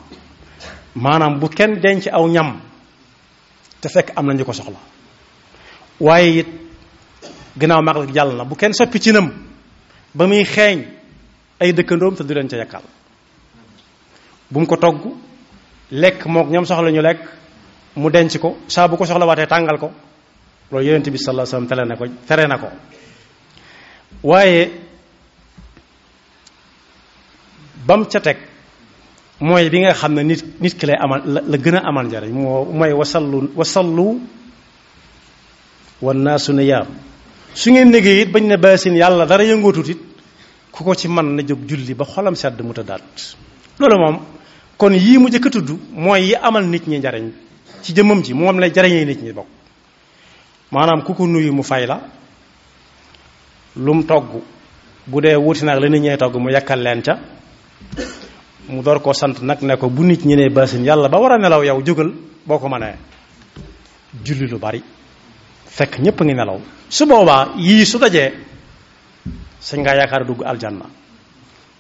maanaam 0.95 1.38
bu 1.38 1.49
kenn 1.50 1.76
denc 1.83 2.07
aw 2.09 2.25
ñam 2.26 2.57
te 3.83 3.88
fekk 3.88 4.12
am 4.17 4.26
na 4.26 4.33
ñu 4.33 4.45
ko 4.45 4.53
soxla 4.53 4.81
waaye 6.00 6.38
it 6.41 6.47
gannaaw 7.59 7.83
magal 7.83 8.07
jàll 8.15 8.33
na 8.35 8.45
bu 8.45 8.55
kenn 8.57 8.73
soppi 8.73 8.99
ci 8.99 9.12
nam 9.12 9.29
ba 10.15 10.26
muy 10.26 10.45
xeeñ 10.45 10.87
ay 11.61 11.73
dëkkandoom 11.73 12.15
te 12.17 12.25
du 12.25 12.33
leen 12.33 12.49
ca 12.49 12.57
yakkal 12.57 12.83
bu 14.50 14.61
mu 14.61 14.67
ko 14.67 14.76
togg 14.76 15.03
lekk 15.91 16.25
mook 16.26 16.49
ñam 16.49 16.65
soxla 16.65 16.91
ñu 16.91 17.03
lekk 17.03 17.29
mu 17.97 18.09
denc 18.11 18.38
ko 18.38 18.57
saa 18.69 18.88
bu 18.88 18.97
ko 18.97 19.05
soxla 19.05 19.26
waatee 19.26 19.47
tàngal 19.47 19.79
ko 19.79 19.91
loolu 20.71 20.87
yonent 20.87 21.11
bi 21.11 21.19
sallallahu 21.19 21.57
alayhi 21.67 21.88
na 21.88 21.97
ko 21.97 22.05
tere 22.26 22.47
na 22.49 22.57
ko 22.57 22.69
waaye 24.23 24.86
ba 27.87 27.95
mu 27.97 28.05
ca 28.11 28.21
teg 28.21 28.37
mooy 29.40 29.71
bi 29.71 29.78
nga 29.81 29.95
xam 29.95 30.12
ne 30.14 30.23
nit 30.23 30.43
nit 30.61 30.75
ki 30.78 30.87
lay 30.87 30.97
amal 31.05 31.21
la 31.50 31.57
gën 31.64 31.76
a 31.76 31.81
amal 31.88 32.07
njariñ 32.07 32.33
moo 32.43 32.64
mooy 32.78 32.93
wasallu 33.00 33.38
wasallu 33.59 34.07
wannaasu 36.05 36.52
niyaam 36.52 36.88
su 37.61 37.71
ngeen 37.71 37.93
liggéey 37.95 38.21
it 38.23 38.31
bañ 38.35 38.45
ne 38.49 38.57
baasin 38.57 38.95
yàlla 38.97 39.25
dara 39.25 39.45
yëngoo 39.45 39.75
it 39.90 39.99
ku 40.73 40.85
ko 40.85 40.95
ci 40.95 41.07
mën 41.09 41.26
na 41.37 41.43
jóg 41.47 41.61
julli 41.69 41.95
ba 41.95 42.05
xolam 42.05 42.35
sedd 42.35 42.61
mu 42.62 42.73
tëddaat 42.73 43.07
loolu 43.78 43.97
moom 44.02 44.16
kon 44.76 44.90
yii 44.95 45.19
mu 45.19 45.28
jëkk 45.28 45.47
a 45.47 45.50
tudd 45.50 45.71
mooy 45.93 46.21
yi 46.26 46.35
amal 46.35 46.64
nit 46.66 46.87
ñi 46.88 46.99
njariñ 46.99 47.31
ci 47.83 47.93
jëmmam 47.95 48.23
ji 48.25 48.35
moom 48.35 48.59
lay 48.59 48.71
jariñee 48.75 49.05
nit 49.05 49.23
ñi 49.23 49.33
bokk 49.33 49.47
maanaam 50.73 51.05
ku 51.05 51.14
ko 51.14 51.26
nuyu 51.26 51.52
mu 51.52 51.62
fay 51.62 51.87
la 51.87 51.97
lum 53.76 54.02
togg 54.05 54.43
bu 55.07 55.21
dee 55.21 55.37
wuti 55.37 55.64
naag 55.64 55.81
la 55.81 55.88
nit 55.88 56.00
ñee 56.02 56.16
togg 56.16 56.37
mu 56.37 56.49
yakkal 56.50 56.83
leen 56.83 57.02
ca 57.02 57.14
mu 58.68 58.83
door 58.83 59.00
koo 59.02 59.12
sant 59.12 59.40
nag 59.42 59.61
ne 59.62 59.76
ko 59.76 59.88
bu 59.88 60.02
nit 60.04 60.25
ñi 60.25 60.35
ne 60.37 60.49
basin 60.50 60.83
yàlla 60.85 61.09
ba 61.09 61.18
war 61.18 61.33
a 61.33 61.38
nelaw 61.38 61.62
yow 61.64 61.83
jógal 61.85 62.12
boo 62.45 62.59
ko 62.59 62.68
mënee 62.68 62.97
julli 64.25 64.47
lu 64.49 64.59
bari 64.59 64.83
fekk 65.66 65.99
ñépp 65.99 66.21
a 66.21 66.25
ngi 66.25 66.35
nelaw 66.35 66.61
su 66.88 67.06
boobaa 67.06 67.54
yii 67.56 67.85
su 67.87 67.99
dajee 67.99 68.33
sañ 69.61 69.80
ngaa 69.80 69.97
yaakaar 69.97 70.25
dugg 70.26 70.42
aljanna 70.45 70.87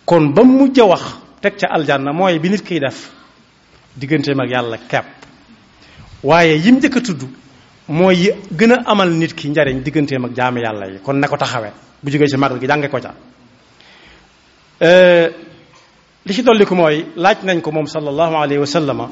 kon 0.04 0.32
ba 0.32 0.42
mujj 0.44 0.78
a 0.80 0.84
wax 0.84 1.02
teg 1.40 1.56
ca 1.58 1.66
aljanna 1.70 2.12
mooy 2.12 2.38
bi 2.38 2.48
nit 2.50 2.62
kiy 2.62 2.78
def 2.80 3.10
digganteem 3.94 4.40
ak 4.40 4.50
yàlla 4.50 4.78
kepp 4.88 5.06
waaye 6.22 6.52
yi 6.58 6.72
njëkk 6.72 6.96
a 6.96 7.00
tudd 7.00 7.20
mooy 7.88 8.14
yi 8.16 8.30
gën 8.56 8.72
a 8.72 8.82
amal 8.86 9.10
nit 9.10 9.34
ki 9.34 9.48
njariñ 9.50 9.82
digganteem 9.82 10.24
ak 10.24 10.32
jaami 10.36 10.60
yàlla 10.60 10.86
yi 10.86 10.98
kon 11.02 11.14
na 11.18 11.26
ko 11.28 11.36
taxawe 11.36 11.72
bu 12.02 12.10
jógee 12.10 12.28
ci 12.28 12.36
màggal 12.36 12.60
gi 12.60 12.66
jànge 12.66 12.88
ko 12.88 13.00
ca 13.00 13.14
euh, 14.80 15.30
li 16.26 16.34
ci 16.34 16.42
dolliku 16.42 16.74
mooy 16.74 16.96
laaj 17.16 17.38
nañ 17.46 17.58
ko 17.62 17.70
moom 17.72 17.86
sallallahu 17.86 18.34
alayhi 18.34 18.58
wa 18.58 18.66
sallama 18.66 19.06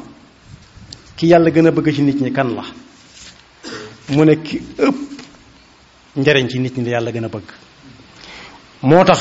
ki 1.16 1.26
yàlla 1.30 1.50
gën 1.50 1.66
a 1.66 1.71
bëgg 1.71 1.94
ci 1.94 2.02
nit 2.02 2.18
ñi 2.21 2.33
kan 2.33 2.49
la 2.54 2.62
mu 4.09 4.25
ne 4.25 4.42
ki 4.42 4.59
ëpp 4.87 4.99
njariñ 6.18 6.47
ci 6.50 6.59
nit 6.59 6.75
ñi 6.76 6.85
la 6.85 6.90
yàlla 6.90 7.11
gën 7.12 7.25
a 7.25 7.28
bëgg 7.28 7.49
moo 8.83 9.04
tax 9.04 9.21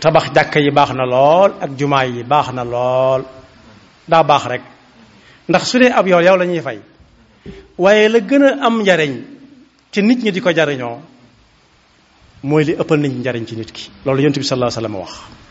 tabax 0.00 0.26
jàkka 0.34 0.58
yi 0.60 0.70
baax 0.72 0.90
na 0.92 1.06
lool 1.06 1.52
ak 1.60 1.70
jumaa 1.78 2.04
yi 2.06 2.22
baax 2.24 2.48
na 2.52 2.64
lool 2.64 3.22
daa 4.08 4.24
baax 4.24 4.44
rek 4.46 4.62
ndax 5.48 5.64
su 5.70 5.78
dee 5.78 5.92
ab 5.94 6.06
yow 6.08 6.20
yow 6.20 6.36
la 6.36 6.44
ñuy 6.46 6.60
fay 6.62 6.78
waaye 7.78 8.08
la 8.08 8.18
gën 8.18 8.42
a 8.42 8.66
am 8.66 8.82
njariñ 8.82 9.12
ci 9.92 10.02
nit 10.02 10.18
ñi 10.22 10.32
di 10.32 10.40
ko 10.40 10.50
jariñoo 10.50 10.98
mooy 12.42 12.64
li 12.64 12.72
ëppal 12.74 12.98
nañ 12.98 13.12
njariñ 13.22 13.44
ci 13.46 13.54
nit 13.54 13.70
ki 13.70 13.88
loolu 14.04 14.20
yonent 14.20 14.38
bi 14.38 14.44
sallallahu 14.44 14.74
alayhi 14.78 14.94
wa 14.94 15.04
sallam 15.04 15.06
wax 15.30 15.45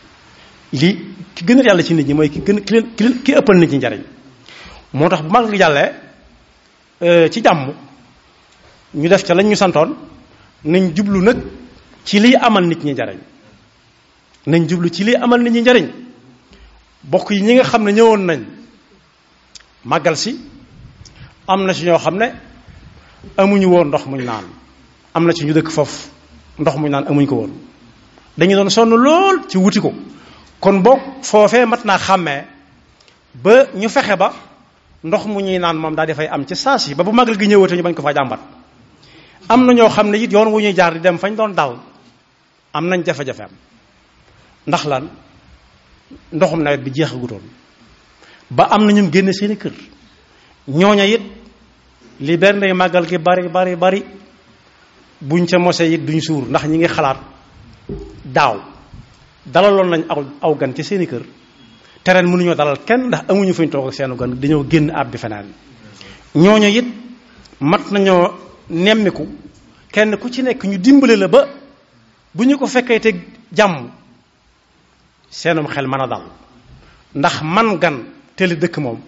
li 0.80 0.90
ki 1.34 1.44
gën 1.44 1.58
a 1.58 1.62
yàlla 1.62 1.82
ci 1.82 1.94
nit 1.94 2.06
ñi 2.06 2.14
mooy 2.14 2.28
ki 2.28 2.40
gën 2.40 2.60
ki 2.64 2.72
leen 2.72 2.86
ki 2.96 3.02
leen 3.04 3.22
ki 3.24 3.32
ëppal 3.32 3.56
nit 3.58 3.70
ñi 3.70 3.78
njariñ 3.78 4.02
moo 4.92 5.08
tax 5.08 5.22
bu 5.22 5.30
mag 5.30 5.50
gi 5.50 5.56
jàllee 5.58 5.92
euh, 7.02 7.28
ci 7.28 7.40
jàmm 7.42 7.72
ñu 8.94 9.08
def 9.08 9.24
ca 9.24 9.34
lañ 9.34 9.46
ñu 9.48 9.56
santoon 9.56 9.94
nañ 10.64 10.92
jublu 10.96 11.20
nag 11.20 11.36
ci 12.04 12.18
liy 12.20 12.34
amal 12.36 12.66
nit 12.66 12.82
ñi 12.84 12.92
njariñ 12.92 13.18
nañ 14.46 14.68
jublu 14.68 14.88
ci 14.90 15.04
liy 15.04 15.14
amal 15.16 15.40
nit 15.42 15.50
ñi 15.52 15.60
njariñ 15.60 15.86
bokk 17.02 17.30
yi 17.30 17.42
ñi 17.42 17.54
nga 17.54 17.64
xam 17.64 17.84
ne 17.84 17.92
ñëwoon 17.92 18.24
nañ 18.26 18.40
màggal 19.84 20.16
si 20.16 20.38
am 21.46 21.66
na 21.66 21.72
ci 21.74 21.84
ñoo 21.84 21.98
xam 21.98 22.16
ne 22.16 22.28
amuñu 23.36 23.66
woon 23.68 23.86
ndox 23.88 24.04
muñ 24.06 24.24
naan 24.24 24.44
am 25.14 25.26
na 25.26 25.32
ci 25.32 25.44
ñu 25.44 25.52
dëkk 25.52 25.70
foofu 25.70 26.08
ndox 26.58 26.76
muñ 26.76 26.90
naan 26.90 27.04
amuñ 27.08 27.26
ko 27.26 27.34
woon 27.34 27.52
dañu 28.38 28.54
doon 28.56 28.70
sonn 28.70 28.90
lool 28.90 29.36
ci 29.48 29.58
wuti 29.58 29.80
ko 29.80 29.92
kon 30.60 30.82
boog 30.82 31.00
foofee 31.22 31.66
mat 31.66 31.84
naa 31.84 31.98
xàmmee 31.98 32.44
ba 33.34 33.66
ñu 33.74 33.88
fexe 33.88 34.16
ba 34.16 34.32
ndox 35.02 35.24
mu 35.26 35.40
ñuy 35.40 35.58
naan 35.58 35.76
moom 35.76 35.94
daal 35.94 36.06
dafay 36.08 36.26
am 36.26 36.44
ci 36.46 36.54
saas 36.56 36.88
yi 36.88 36.94
ba 36.94 37.02
bu 37.04 37.12
magal 37.12 37.36
gi 37.38 37.46
ñëwatee 37.48 37.76
ñu 37.76 37.82
bañ 37.82 37.94
ko 37.94 38.02
fa 38.02 38.12
jàmbat 38.14 38.40
am 39.48 39.66
na 39.66 39.72
ñoo 39.72 39.88
xam 39.90 40.10
ne 40.10 40.18
it 40.18 40.32
yoon 40.32 40.48
ñuy 40.48 40.72
jaar 40.74 41.00
dem 41.00 41.18
fañ 41.18 41.34
doon 41.36 41.52
dal 41.54 41.76
am 42.72 42.86
nañ 42.88 43.04
jafe-jafe 43.04 43.40
am 43.42 43.50
ndax 44.66 44.84
lan 44.84 45.10
ndoxum 46.32 46.62
nawet 46.62 46.82
bi 46.82 46.90
jeexagutoon 46.94 47.42
ba 48.50 48.64
am 48.64 48.86
na 48.86 48.92
ñu 48.92 49.12
génne 49.12 49.32
seeni 49.32 49.56
kër 49.56 49.72
ñooña 50.68 51.04
it 51.06 51.22
li 52.20 52.36
bernde 52.36 52.72
màggal 52.72 53.06
gi 53.06 53.18
bari 53.18 53.48
bari 53.48 53.76
bari 53.76 54.02
buñ 55.20 55.46
ca 55.46 55.58
mose 55.58 55.80
it 55.84 56.00
duñ 56.04 56.20
suur 56.20 56.48
ndax 56.48 56.64
ñi 56.66 56.76
ngi 56.78 56.88
xalaat 56.88 57.16
daaw 58.24 58.75
dalaloon 59.46 59.90
nañ 59.90 60.02
aw 60.08 60.24
aw 60.40 60.54
gan 60.56 60.74
ci 60.74 60.82
seeni 60.82 61.06
kër 61.06 61.22
te 62.02 62.12
ren 62.12 62.26
mënuñoo 62.26 62.54
dalal 62.54 62.78
kenn 62.84 63.06
ndax 63.08 63.22
amuñu 63.30 63.52
fuñ 63.54 63.68
toog 63.70 63.86
ak 63.88 63.94
seenu 63.94 64.16
gan 64.16 64.34
dañoo 64.38 64.66
génn 64.68 64.90
àbbi 64.90 65.18
fenaan 65.18 65.46
ñooñu 66.34 66.66
it 66.74 66.86
mat 67.60 67.90
nañoo 67.92 68.32
nemmiku 68.68 69.26
kenn 69.92 70.16
ku 70.18 70.28
ci 70.30 70.42
nekk 70.42 70.64
ñu 70.64 70.78
dimbale 70.78 71.16
la 71.16 71.28
ba 71.28 71.46
bu 72.34 72.44
ñu 72.44 72.58
ko 72.58 72.66
fekkee 72.66 72.98
te 73.00 73.14
jàmm 73.54 73.90
seenum 75.30 75.66
xel 75.68 75.86
mën 75.86 76.00
a 76.02 76.06
dal 76.06 76.22
ndax 77.14 77.40
man 77.42 77.78
gan 77.78 77.96
teli 78.34 78.56
dëkk 78.56 78.78
moom 78.78 79.00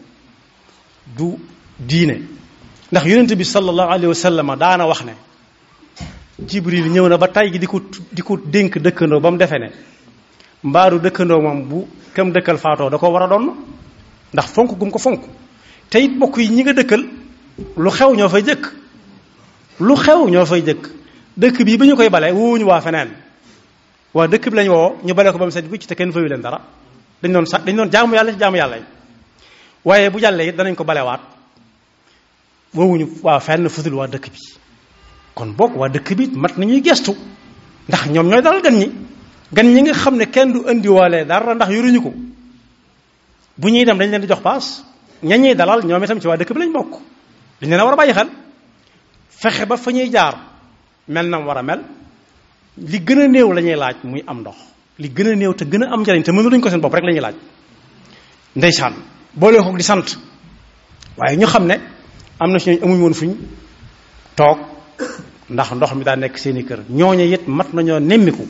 du 1.16 1.34
diine 1.78 2.22
ndax 2.92 3.04
yonente 3.06 3.34
bi 3.36 3.44
sallallahu 3.44 3.88
alayhi 3.90 4.06
wa 4.06 4.14
sallam 4.14 4.56
daana 4.56 4.86
wax 4.86 5.04
ne 5.04 5.12
jibril 6.46 6.88
ñëw 6.90 7.08
na 7.08 7.16
ba 7.16 7.26
tay 7.26 7.50
gi 7.52 7.58
di 7.58 7.66
ko 7.66 7.82
di 8.12 8.22
ko 8.22 8.36
dénk 8.38 8.78
dëkkandoo 8.78 9.20
ba 9.20 9.30
mu 9.30 9.36
defe 9.36 9.58
ne 9.58 9.70
mbaaru 10.62 10.98
dëkkandoo 10.98 11.40
moom 11.42 11.62
bu 11.68 11.86
kam 12.14 12.32
dëkkal 12.32 12.58
faatoo 12.58 12.90
da 12.90 12.98
ko 12.98 13.08
war 13.10 13.22
a 13.24 13.28
doon 13.28 13.54
ndax 14.32 14.46
fonk 14.50 14.72
gum 14.78 14.90
ko 14.90 14.98
fonk 14.98 15.20
tey 15.88 16.04
it 16.04 16.10
mbokk 16.16 16.36
yi 16.38 16.48
ñi 16.50 16.62
nga 16.62 16.72
dëkkal 16.72 17.02
lu 17.76 17.90
xew 17.90 18.14
ñoo 18.16 18.28
fa 18.28 18.40
jëkk 18.40 18.64
lu 19.80 19.94
xew 19.96 20.28
ñoo 20.30 20.44
fay 20.46 20.62
jëkk 20.62 20.82
dëkk 21.36 21.64
bii 21.64 21.76
ba 21.78 21.84
ñu 21.86 21.96
koy 21.96 22.10
bale 22.10 22.32
wuñu 22.32 22.64
waa 22.66 22.80
feneen 22.80 23.10
waa 24.14 24.26
dëkk 24.26 24.50
bi 24.50 24.56
lañ 24.56 24.68
woo 24.68 24.96
ñu 25.04 25.14
bale 25.14 25.32
ko 25.32 25.38
ba 25.38 25.50
set 25.50 25.66
bu 25.68 25.76
ci 25.80 25.86
te 25.86 25.94
kenn 25.94 26.10
leen 26.10 26.40
dara 26.42 26.60
dañ 27.22 27.32
doon 27.32 27.46
sax 27.46 27.62
dañ 27.64 27.76
doon 27.76 27.90
jaamu 27.90 28.14
yàlla 28.14 28.32
ci 28.32 28.38
yàlla 28.40 28.76
waaye 29.84 30.10
bu 30.10 30.18
jàllee 30.18 30.48
it 30.48 30.74
ko 30.76 30.84
balewaat 30.84 31.20
woowuñu 32.74 33.06
waa 33.22 33.38
fenn 33.40 33.68
futul 33.68 33.94
waa 33.94 34.06
dëkk 34.08 34.28
bi 34.32 34.38
kon 35.34 35.52
bokk 35.56 35.76
waa 35.76 35.88
dëkk 35.88 36.14
bi 36.16 36.26
mat 36.34 36.58
nañuy 36.58 36.82
gestu 36.82 37.14
ndax 37.88 38.06
ñoom 38.10 38.26
ñooy 38.28 38.42
dalal 38.42 38.60
gan 38.62 38.74
ñi 38.76 38.88
gan 39.52 39.66
ñi 39.74 39.80
nga 39.82 39.92
xam 39.94 40.16
ne 40.16 40.26
kenn 40.30 40.52
du 40.52 40.62
indiwaale 40.68 41.24
dara 41.24 41.54
ndax 41.54 41.68
yoruñu 41.72 42.00
ko 42.02 42.12
bu 43.56 43.68
ñuy 43.68 43.84
dem 43.84 43.96
dañ 43.98 44.08
leen 44.10 44.20
di 44.20 44.28
jox 44.28 44.40
paas 44.42 44.84
ñañ 45.24 45.40
ñuy 45.42 45.54
dalal 45.54 45.80
ñoom 45.84 46.04
itam 46.04 46.20
ci 46.20 46.26
waa 46.28 46.36
dëkk 46.36 46.52
bi 46.52 46.60
lañ 46.60 46.72
bokk 46.72 47.00
dañ 47.60 47.68
leen 47.70 47.80
war 47.82 47.92
a 47.92 47.96
bàyyi 47.96 48.12
xel 48.12 48.28
fexe 49.30 49.64
ba 49.66 49.76
fa 49.76 49.90
ñuy 49.90 50.10
jaar 50.12 50.36
mel 51.06 51.28
nam 51.28 51.46
war 51.46 51.58
a 51.58 51.62
mel 51.62 51.80
li 52.76 52.98
gën 53.00 53.20
a 53.24 53.28
néew 53.28 53.52
lañuy 53.52 53.76
laaj 53.76 53.96
muy 54.04 54.22
am 54.26 54.40
ndox 54.44 54.56
li 54.98 55.08
gën 55.08 55.32
a 55.32 55.36
néew 55.36 55.54
te 55.54 55.64
gën 55.64 55.82
a 55.82 55.92
am 55.94 56.02
njariñ 56.02 56.22
te 56.22 56.30
mënuluñ 56.32 56.60
ko 56.60 56.68
seen 56.68 56.80
bopp 56.80 56.94
rek 56.94 57.04
la 57.04 57.12
ñuy 57.12 57.20
laaj 57.20 57.34
ndeysaan 58.54 58.94
boole 59.32 59.58
di 59.76 59.82
sant 59.82 60.18
waaye 61.16 61.36
ñu 61.38 61.46
xam 61.46 61.66
ne 61.66 61.80
am 62.38 62.52
na 62.52 62.58
si 62.58 62.70
ñooñu 62.70 62.84
amuñ 62.84 63.00
woon 63.02 63.14
fuñ 63.14 63.34
toog 64.36 64.58
ndax 65.48 65.72
ndox 65.72 65.94
mi 65.94 66.04
daa 66.04 66.16
nekk 66.16 66.36
seeni 66.36 66.64
kër 66.66 66.84
ñooñu 66.90 67.22
it 67.32 67.48
mat 67.48 67.72
nañoo 67.72 67.98
nemmiku 67.98 68.44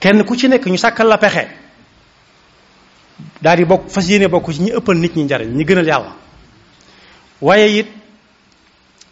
kenn 0.00 0.22
ku 0.24 0.36
ci 0.36 0.48
nekk 0.48 0.66
ñu 0.66 0.76
sàkkal 0.76 1.08
la 1.08 1.16
pexe 1.18 1.48
daal 3.40 3.56
di 3.58 3.64
bokk 3.64 3.88
fas 3.88 4.06
yéene 4.08 4.28
bokk 4.28 4.52
ci 4.52 4.62
ñi 4.62 4.72
ëppal 4.76 4.96
nit 4.96 5.16
ñi 5.16 5.24
njariñ 5.24 5.48
ñi 5.56 5.64
gënal 5.64 5.84
yàlla 5.86 6.12
waaye 7.40 7.66
it 7.78 7.86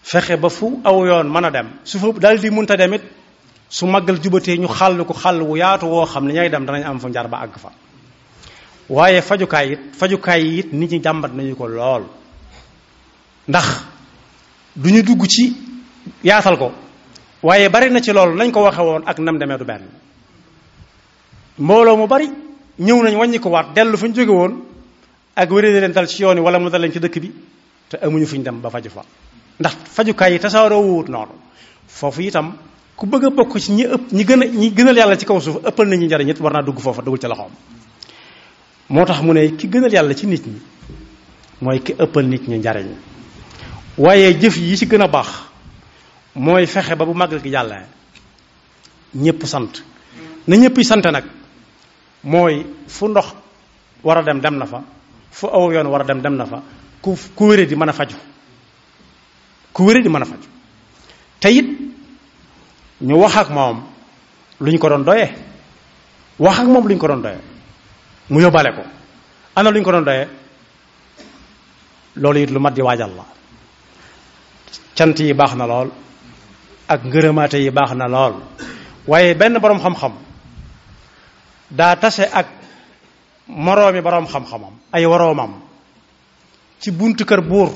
fexe 0.03 0.37
ba 0.37 0.49
fu 0.49 0.81
aw 0.85 1.05
yoon 1.07 1.25
mën 1.29 1.45
a 1.45 1.50
dem 1.50 1.69
su 1.85 1.99
fa 1.99 2.09
daal 2.19 2.38
di 2.38 2.50
munta 2.50 2.76
demit 2.76 3.03
su 3.69 3.87
màggal 3.87 4.21
jubatee 4.23 4.57
ñu 4.59 4.69
xàll 4.69 5.05
ko 5.05 5.14
xàll 5.14 5.41
wu 5.43 5.57
yaatu 5.57 5.87
woo 5.87 6.05
xam 6.07 6.26
ne 6.26 6.33
ñay 6.35 6.49
dem 6.50 6.64
danañ 6.67 6.85
am 6.85 6.99
fa 7.00 7.09
njar 7.09 7.29
ba 7.29 7.38
àgg 7.38 7.59
fa 7.59 7.71
waaye 8.88 9.23
fajukaay 9.23 9.67
it 9.73 9.81
fajukaay 9.99 10.43
yi 10.43 10.59
it 10.59 10.73
nit 10.73 10.91
ñi 10.91 11.00
jàmbat 11.03 11.33
nañu 11.33 11.57
ko 11.57 11.67
lool 11.67 12.05
ndax 13.49 13.67
duñu 14.76 15.03
dugg 15.03 15.25
ci 15.29 15.57
yaatal 16.23 16.59
ko 16.59 16.73
waaye 17.43 17.69
bari 17.71 17.91
na 17.91 18.00
ci 18.03 18.12
loolu 18.12 18.37
nañ 18.37 18.50
ko 18.53 18.61
waxe 18.62 18.81
woon 18.83 19.03
ak 19.07 19.19
nam 19.19 19.38
demee 19.38 19.59
du 19.59 19.64
benn 19.64 20.03
mbooloo 21.58 21.96
mu 21.96 22.06
bari 22.06 22.28
ñëw 22.78 23.00
nañ 23.02 23.14
wàññi 23.16 23.38
dellu 23.75 23.96
fa 23.96 24.06
ñu 24.08 24.14
jóge 24.14 24.30
woon 24.32 24.62
ak 25.37 25.50
wéree 25.50 25.70
leen 25.73 25.92
dal 25.92 26.08
ci 26.08 26.23
yoon 26.23 26.37
yi 26.37 26.40
wala 26.42 26.58
mu 26.58 26.68
dal 26.68 26.90
ci 26.92 26.99
dëkk 26.99 27.18
bi 27.20 27.32
te 27.88 27.96
amuñu 28.02 28.26
fu 28.26 28.37
ñu 28.37 28.42
dem 28.42 28.61
ba 28.61 28.70
faju 28.70 28.88
fa 28.90 29.02
ndax 29.61 29.75
fajukaay 29.92 30.32
yi 30.32 30.38
tasaaroo 30.40 30.82
wuut 30.82 31.08
noonu 31.08 31.30
foofu 31.87 32.23
itam 32.23 32.54
ku 32.96 33.06
bëgg 33.06 33.25
a 33.26 33.30
bokk 33.30 33.58
ci 33.61 33.73
ñi 33.73 33.84
ëpp 33.87 34.11
ñi 34.12 34.25
gën 34.25 34.42
a 34.42 34.46
ñi 34.46 34.70
gënal 34.75 34.96
yàlla 34.96 35.16
ci 35.16 35.25
kaw 35.25 35.40
suuf 35.40 35.56
ëppal 35.64 35.88
nañu 35.88 36.06
njariñ 36.06 36.34
war 36.40 36.52
naa 36.52 36.62
dugg 36.62 36.80
foofa 36.80 37.02
dugul 37.02 37.20
ci 37.20 37.26
loxoom 37.28 37.52
moo 38.88 39.04
tax 39.04 39.20
mu 39.23 39.32
ne 39.32 39.54
ki 39.54 39.68
gënal 39.68 39.92
yàlla 39.92 40.14
ci 40.14 40.26
nit 40.26 40.44
ñi 40.46 40.61
mooy 41.61 41.80
ki 41.82 41.94
ëppal 41.96 42.26
nit 42.26 42.49
ñi 42.49 42.58
njariñ 42.58 42.87
waaye 43.96 44.34
jëf 44.40 44.56
yi 44.56 44.76
ci 44.76 44.87
gën 44.87 45.02
a 45.02 45.06
baax 45.08 45.28
mooy 46.34 46.66
fexe 46.66 46.96
ba 46.96 47.04
bu 47.04 47.14
màggal 47.14 47.40
gi 47.40 47.49
jàlla 47.50 47.82
ñëpp 49.14 49.46
sant 49.46 49.70
na 50.49 50.56
ñëpp 50.56 50.82
sant 50.82 51.04
nag 51.12 51.25
mooy 52.25 52.66
fu 52.88 53.09
ndox 53.09 53.28
war 54.02 54.19
a 54.19 54.23
dem 54.23 54.40
dem 54.40 54.57
na 54.59 54.66
fa 54.66 54.83
fu 55.31 55.47
aw 55.47 55.71
yoon 55.71 55.87
war 55.87 56.00
a 56.00 56.04
dem 56.04 56.23
dem 56.23 56.37
na 56.37 56.47
fa 56.47 56.62
ku 57.02 57.16
ku 57.37 57.45
wére 57.47 57.66
di 57.66 57.76
mën 57.76 57.88
a 57.88 57.93
faju 57.93 58.16
ku 59.73 59.85
wére 59.85 60.02
di 60.02 60.09
mën 60.09 60.23
a 60.25 61.49
it 61.50 61.66
ñu 63.02 63.16
wax 63.16 63.49
moom 63.50 63.83
luñ 64.61 64.78
ko 64.78 64.88
doon 64.88 65.04
doyee 65.04 65.33
wax 66.38 66.61
moom 66.64 66.87
luñ 66.88 66.99
ko 66.99 67.07
doon 67.09 67.23
doyee 67.23 67.40
mu 68.31 68.40
yóbbaale 68.40 68.71
ko 68.76 68.83
ana 69.57 69.71
luñ 69.71 69.83
ko 69.85 69.90
doon 69.93 70.04
doyee 70.04 70.28
loolu 72.16 72.38
it 72.40 72.50
lu 72.50 72.59
mat 72.61 72.75
di 72.75 72.81
waajal 72.83 73.11
la 73.16 73.25
cant 74.97 75.19
yi 75.19 75.35
baax 75.35 75.54
na 75.57 75.66
lool 75.66 75.90
ak 76.88 77.02
ngërëmaate 77.04 77.59
yi 77.61 77.71
baax 77.71 77.93
na 77.93 78.09
lool 78.09 78.40
waaye 79.07 79.35
benn 79.35 79.59
boroom 79.61 79.81
xam-xam 79.81 80.12
daa 81.78 81.96
tase 81.96 82.24
ak 82.30 82.46
moroomi 83.46 84.00
boroom 84.00 84.26
xam-xamam 84.26 84.72
ay 84.94 85.06
woroomam 85.06 85.62
ci 86.80 86.90
buntu 86.90 87.24
kër 87.24 87.40
buur 87.40 87.70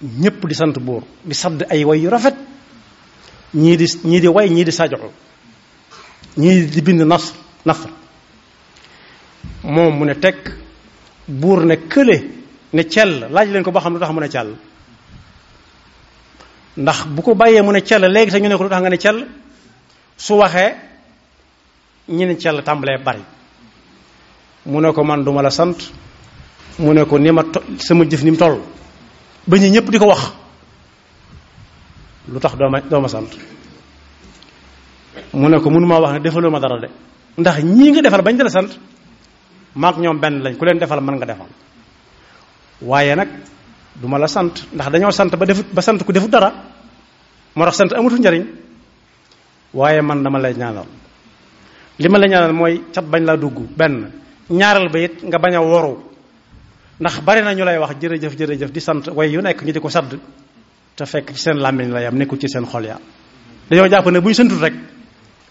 ñépp 0.00 0.44
di 0.46 0.54
sant 0.54 0.78
buur 0.80 1.02
di 1.24 1.34
sadd 1.34 1.62
ay 1.70 1.84
way 1.84 2.00
yu 2.00 2.10
rafet 2.10 2.34
ñii 3.54 3.76
di 3.76 3.86
ñii 4.04 4.20
di 4.20 4.26
way 4.28 4.48
ñii 4.50 4.64
di 4.64 4.70
sajoxu 4.72 5.10
ñii 6.36 6.64
di 6.66 6.82
bind 6.82 7.00
nas 7.02 7.34
nafar 7.64 7.90
moom 9.64 9.94
mu 9.98 10.04
ne 10.04 10.14
tekk 10.14 10.52
buur 11.26 11.64
ne 11.66 11.74
kële 11.88 12.16
ne 12.72 12.82
cell 12.88 13.26
laaj 13.30 13.48
leen 13.50 13.64
ko 13.64 13.72
ba 13.72 13.80
xam 13.80 13.92
lu 13.94 13.98
tax 13.98 14.12
mu 14.12 14.20
ne 14.20 14.28
cell 14.28 14.54
ndax 16.76 17.06
bu 17.06 17.22
ko 17.22 17.34
bàyyee 17.34 17.62
mu 17.62 17.72
ne 17.72 17.82
cell 17.82 18.04
léegi 18.12 18.30
sax 18.30 18.40
ñu 18.42 18.48
ne 18.48 18.56
ko 18.56 18.62
lu 18.62 18.68
tax 18.70 18.80
nga 18.80 18.88
ne 18.90 18.96
cell 18.98 19.26
su 20.16 20.34
waxee 20.38 20.86
ñeneen 22.08 22.38
ci 22.40 22.44
yàlla 22.46 22.62
tàmbalee 22.62 22.98
bari 23.04 23.22
mu 24.66 24.80
ne 24.80 24.92
ko 24.92 25.04
man 25.04 25.24
duma 25.24 25.42
la 25.42 25.50
sant 25.50 25.76
mu 26.78 26.92
ne 26.94 27.04
ko 27.04 27.18
ni 27.18 27.30
ma 27.30 27.42
sama 27.78 28.04
jëf 28.08 28.22
nim 28.24 28.36
toll 28.36 28.58
ba 29.46 29.56
ñi 29.58 29.70
ñëpp 29.70 29.90
di 29.90 29.98
ko 29.98 30.06
wax 30.06 30.32
lu 32.28 32.40
tax 32.40 32.52
sant 33.10 33.28
mu 35.34 35.48
ne 35.48 35.60
ko 35.60 35.70
mënuma 35.70 36.00
wax 36.00 36.12
ne 36.12 36.20
defaloo 36.20 36.50
ma 36.50 36.58
dara 36.60 36.78
de 36.80 36.88
ndax 37.36 37.62
ñi 37.62 37.90
nga 37.90 38.02
defal 38.02 38.22
bañ 38.22 38.36
dara 38.36 38.50
sant 38.50 38.68
mak 39.74 39.98
ñoom 39.98 40.18
benn 40.18 40.42
lañ 40.42 40.56
ku 40.56 40.64
leen 40.64 40.78
defal 40.78 41.00
man 41.02 41.16
nga 41.16 41.26
defal 41.26 41.48
waaye 42.82 43.14
nag 43.14 43.28
duma 43.96 44.18
la 44.18 44.28
sant 44.28 44.52
ndax 44.72 44.90
dañoo 44.90 45.10
sant 45.10 45.36
ba 45.36 45.44
defut 45.44 45.66
ba 45.74 45.82
sant 45.82 45.98
ku 46.02 46.12
defut 46.12 46.28
dara 46.30 46.50
moo 47.54 47.64
tax 47.66 47.76
sant 47.76 47.92
amatul 47.92 48.18
njariñ 48.18 48.44
waaye 49.74 50.00
man 50.00 50.22
dama 50.22 50.38
lay 50.38 50.54
ñaanal 50.56 50.86
li 51.98 52.08
ma 52.08 52.18
la 52.18 52.26
ñaanal 52.28 52.52
mooy 52.52 52.82
cat 52.94 53.02
bañ 53.04 53.24
laa 53.24 53.36
dugg 53.36 53.58
benn 53.76 54.10
ñaaral 54.50 54.88
ba 54.90 54.98
it 55.00 55.22
nga 55.22 55.38
bañ 55.38 55.54
a 55.54 55.60
woru 55.62 55.98
ndax 57.00 57.20
bari 57.22 57.42
na 57.42 57.52
ñu 57.54 57.64
lay 57.64 57.78
wax 57.78 57.94
jërëjëf 58.00 58.34
jërëjëf 58.38 58.70
di 58.70 58.80
sant 58.80 59.02
way 59.12 59.30
yu 59.32 59.40
nekk 59.40 59.62
ñu 59.62 59.72
di 59.72 59.80
ko 59.80 59.88
sadd 59.88 60.14
te 60.94 61.06
fekk 61.06 61.32
ci 61.32 61.40
seen 61.40 61.58
làmbiñ 61.58 61.90
la 61.90 62.00
yam 62.02 62.16
nekkul 62.16 62.38
ci 62.38 62.48
seen 62.48 62.64
xol 62.66 62.84
ya 62.84 62.98
dañoo 63.70 63.88
jàpp 63.88 64.06
ne 64.10 64.20
bu 64.20 64.30
ñu 64.30 64.58
rek 64.60 64.74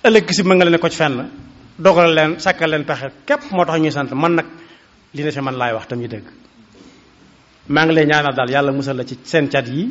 ëllëg 0.04 0.32
si 0.32 0.44
mën 0.44 0.56
nga 0.58 0.66
leen 0.66 0.80
ko 0.80 0.90
ci 0.90 0.96
fenn 0.96 1.30
dogal 1.78 2.14
leen 2.14 2.40
sàkkal 2.40 2.70
leen 2.70 2.86
pexe 2.86 3.12
képp 3.26 3.52
moo 3.52 3.66
tax 3.66 3.80
ñuy 3.80 3.92
sant 3.92 4.12
man 4.14 4.36
nag 4.36 4.46
li 5.14 5.24
ne 5.24 5.42
man 5.42 5.58
laay 5.58 5.74
wax 5.74 5.88
tam 5.88 6.00
ñu 6.00 6.08
dëgg 6.08 6.26
maa 7.70 7.86
ngi 7.86 7.94
lay 7.94 8.06
ñaanal 8.06 8.34
daal 8.36 8.50
yàlla 8.50 8.72
musal 8.72 8.96
la 8.96 9.04
ci 9.06 9.18
seen 9.24 9.50
cat 9.50 9.68
yi 9.68 9.88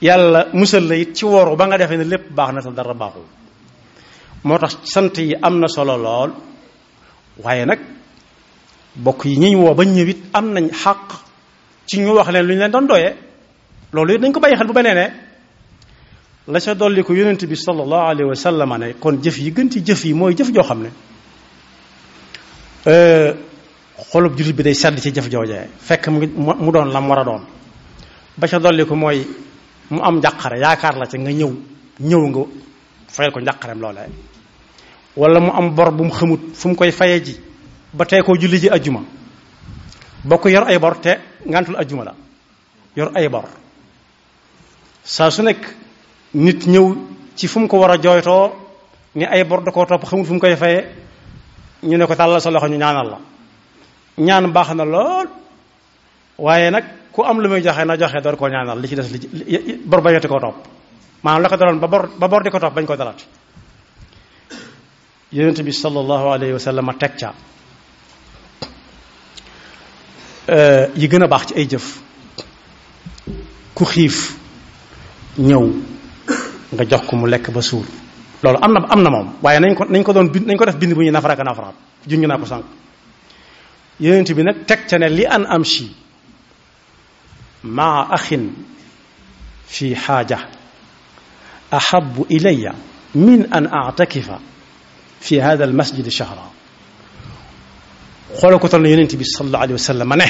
yàlla 0.00 0.48
musal 0.52 0.86
la 0.86 0.94
it 0.94 1.12
ci 1.14 1.24
woru 1.24 1.56
ba 1.56 1.66
nga 1.66 1.76
defee 1.78 1.96
ne 1.96 2.04
lépp 2.04 2.30
baax 2.30 2.54
na 2.54 2.60
sa 2.60 2.70
dara 2.70 2.94
baaxul 2.94 3.24
moo 4.46 4.58
tax 4.58 4.78
sant 4.84 5.10
yi 5.18 5.34
am 5.42 5.60
na 5.60 5.66
solo 5.68 5.96
lool 5.96 6.30
waaye 7.44 7.64
nag 7.66 7.78
bokk 8.94 9.24
yi 9.24 9.36
ñuy 9.38 9.54
woo 9.56 9.74
ba 9.74 9.84
ñëwit 9.84 10.22
am 10.32 10.52
nañ 10.52 10.70
xaq 10.82 11.00
ci 11.88 11.98
ñu 11.98 12.12
wax 12.14 12.28
leen 12.30 12.46
lu 12.46 12.54
ñu 12.54 12.60
leen 12.60 12.70
doon 12.70 12.86
doyee 12.86 13.14
loolu 13.92 14.14
it 14.14 14.20
dañ 14.20 14.32
ko 14.32 14.40
bàyyi 14.40 14.56
xel 14.56 14.66
bu 14.68 14.72
benee 14.72 14.94
ne 14.94 15.06
la 16.46 16.60
ca 16.60 16.74
dolli 16.76 17.02
ko 17.02 17.12
yonent 17.12 17.44
bi 17.44 17.56
sallallahu 17.56 18.06
alayhi 18.10 18.28
wa 18.28 18.34
sallam 18.34 18.76
ne 18.78 18.92
kon 19.00 19.18
jëf 19.20 19.36
yi 19.38 19.50
gën 19.50 19.68
ci 19.70 19.82
jëf 19.84 20.04
yi 20.04 20.14
mooy 20.14 20.34
jëf 20.36 20.50
xam 20.52 20.82
ne 20.82 20.88
euh, 22.86 23.34
xolub 24.12 24.36
jullit 24.38 24.52
bi 24.54 24.62
day 24.62 24.74
sedd 24.74 24.96
ci 25.00 25.10
jëf 25.12 25.28
joojee 25.28 25.66
fekk 25.78 26.06
mu 26.08 26.20
mu 26.36 26.70
doon 26.70 26.84
lam 26.92 27.08
war 27.10 27.18
a 27.18 27.24
doon 27.24 27.40
ba 28.36 28.46
sa 28.46 28.58
dolli 28.60 28.84
ko 28.86 28.94
mooy 28.94 29.26
mu 29.90 30.00
am 30.00 30.18
njàqare 30.18 30.58
yaakaar 30.60 30.96
la 30.98 31.06
ca 31.06 31.18
nga 31.18 31.30
ñëw 31.32 31.52
ñëw 32.00 32.28
nga 32.28 32.44
fayal 33.08 33.32
ko 33.32 33.40
njàqareem 33.40 33.80
loolee 33.80 34.08
wala 35.16 35.40
mu 35.40 35.50
am 35.50 35.74
bor 35.74 35.90
bu 35.90 36.04
mu 36.04 36.10
xamut 36.12 36.40
fu 36.54 36.68
mu 36.68 36.74
koy 36.76 36.90
faye 36.92 37.24
ji 37.24 37.40
ba 37.92 38.04
tey 38.04 38.20
koo 38.22 38.36
julli 38.38 38.58
ji 38.58 38.68
ajjuma 38.68 39.00
bokk 40.24 40.44
yor 40.46 40.62
ay 40.68 40.78
bor 40.78 40.94
te 41.00 41.18
ngantul 41.46 41.76
ajjuma 41.76 42.04
la 42.04 42.14
yor 42.96 43.10
ay 43.14 43.28
bor 43.28 43.44
saa 45.02 45.30
su 45.30 45.42
nekk 45.42 45.62
nit 46.34 46.66
ñëw 46.66 46.86
ci 47.34 47.48
fu 47.48 47.58
mu 47.60 47.66
ko 47.66 47.78
war 47.78 47.90
a 47.92 47.96
jooytoo 48.02 48.52
ni 49.14 49.24
ay 49.24 49.44
bor 49.44 49.62
da 49.62 49.70
koo 49.72 49.86
topp 49.86 50.04
xamul 50.04 50.26
fu 50.26 50.32
mu 50.34 50.38
koy 50.40 50.56
faye 50.56 50.84
ñu 51.82 51.96
ne 51.96 52.06
ko 52.06 52.14
tàllal 52.14 52.40
sa 52.40 52.50
loxo 52.50 52.68
ñu 52.68 52.76
ñaanal 52.76 53.06
la 53.08 53.18
ñaan 54.18 54.52
baax 54.52 54.74
na 54.74 54.84
lool 54.84 55.28
waaye 56.38 56.70
nag 56.70 56.84
ku 57.10 57.22
am 57.24 57.40
lu 57.40 57.48
muy 57.48 57.62
joxe 57.62 57.84
na 57.86 57.96
joxe 57.96 58.20
door 58.22 58.36
koo 58.36 58.48
ñaanal 58.48 58.78
li 58.80 58.88
ci 58.88 58.94
des 58.94 59.08
li 59.32 59.80
bor 59.82 60.02
bañati 60.02 60.28
koo 60.28 60.38
topp 60.40 60.56
maanaam 61.22 61.42
la 61.42 61.48
ko 61.48 61.56
daloon 61.56 61.78
ba 61.78 61.86
bor 61.88 62.10
ba 62.18 62.28
bor 62.28 62.42
di 62.42 62.50
ko 62.50 62.58
topp 62.58 62.74
bañ 62.74 62.84
ko 62.84 62.96
dalaat 62.96 63.24
yonent 65.32 65.62
bi 65.62 65.72
sallallahu 65.72 66.26
alayhi 66.30 66.52
wa 66.52 66.58
sallam 66.58 66.90
teg 66.98 67.16
ca 67.18 67.30
yi 70.94 71.08
gën 71.08 71.22
a 71.22 71.26
baax 71.28 71.46
ci 71.46 71.54
ay 71.58 71.66
jëf 71.68 71.98
ku 73.74 73.84
xiif 73.84 74.36
ñëw 75.38 75.64
nga 76.72 76.84
jox 76.86 77.06
ko 77.08 77.16
mu 77.16 77.26
lekk 77.26 77.50
ba 77.50 77.60
suur 77.62 77.84
loolu 78.42 78.58
am 78.62 78.72
na 78.72 78.86
am 78.88 79.02
na 79.02 79.10
moom 79.10 79.32
waaye 79.42 79.58
nañ 79.58 79.74
ko 79.74 79.84
nañ 79.84 80.02
ko 80.04 80.12
doon 80.12 80.30
nañ 80.46 80.56
ko 80.56 80.64
def 80.64 80.76
bind 80.76 80.94
bu 80.94 81.02
ñuy 81.02 81.10
nafara 81.10 81.34
juñ 82.06 82.20
ñu 82.20 82.28
naa 82.28 82.38
ko 82.38 82.46
sànq 82.46 82.64
yonent 84.00 84.32
bi 84.32 84.42
nag 84.44 84.64
teg 84.66 84.86
ca 84.86 84.98
ne 84.98 85.08
li 85.08 85.26
an 85.26 85.44
am 85.46 85.64
si 85.64 85.90
maa 87.64 88.06
axin 88.14 88.54
fi 89.66 89.92
xaaja 89.94 90.38
ahabu 91.72 92.26
ilayya 92.30 92.72
min 93.16 93.46
an 93.50 93.66
aatakifa 93.66 94.38
في 95.20 95.42
هذا 95.42 95.64
المسجد 95.64 96.08
شهرا 96.08 96.46
xoolal 98.36 98.60
ko 98.60 98.68
tal 98.68 98.82
na 98.82 98.88
yonent 98.92 99.16
bi 99.16 99.24
sallallahu 99.24 99.64
alayhi 99.64 99.78
wa 99.80 99.86
sallam 99.90 100.08
ne 100.16 100.26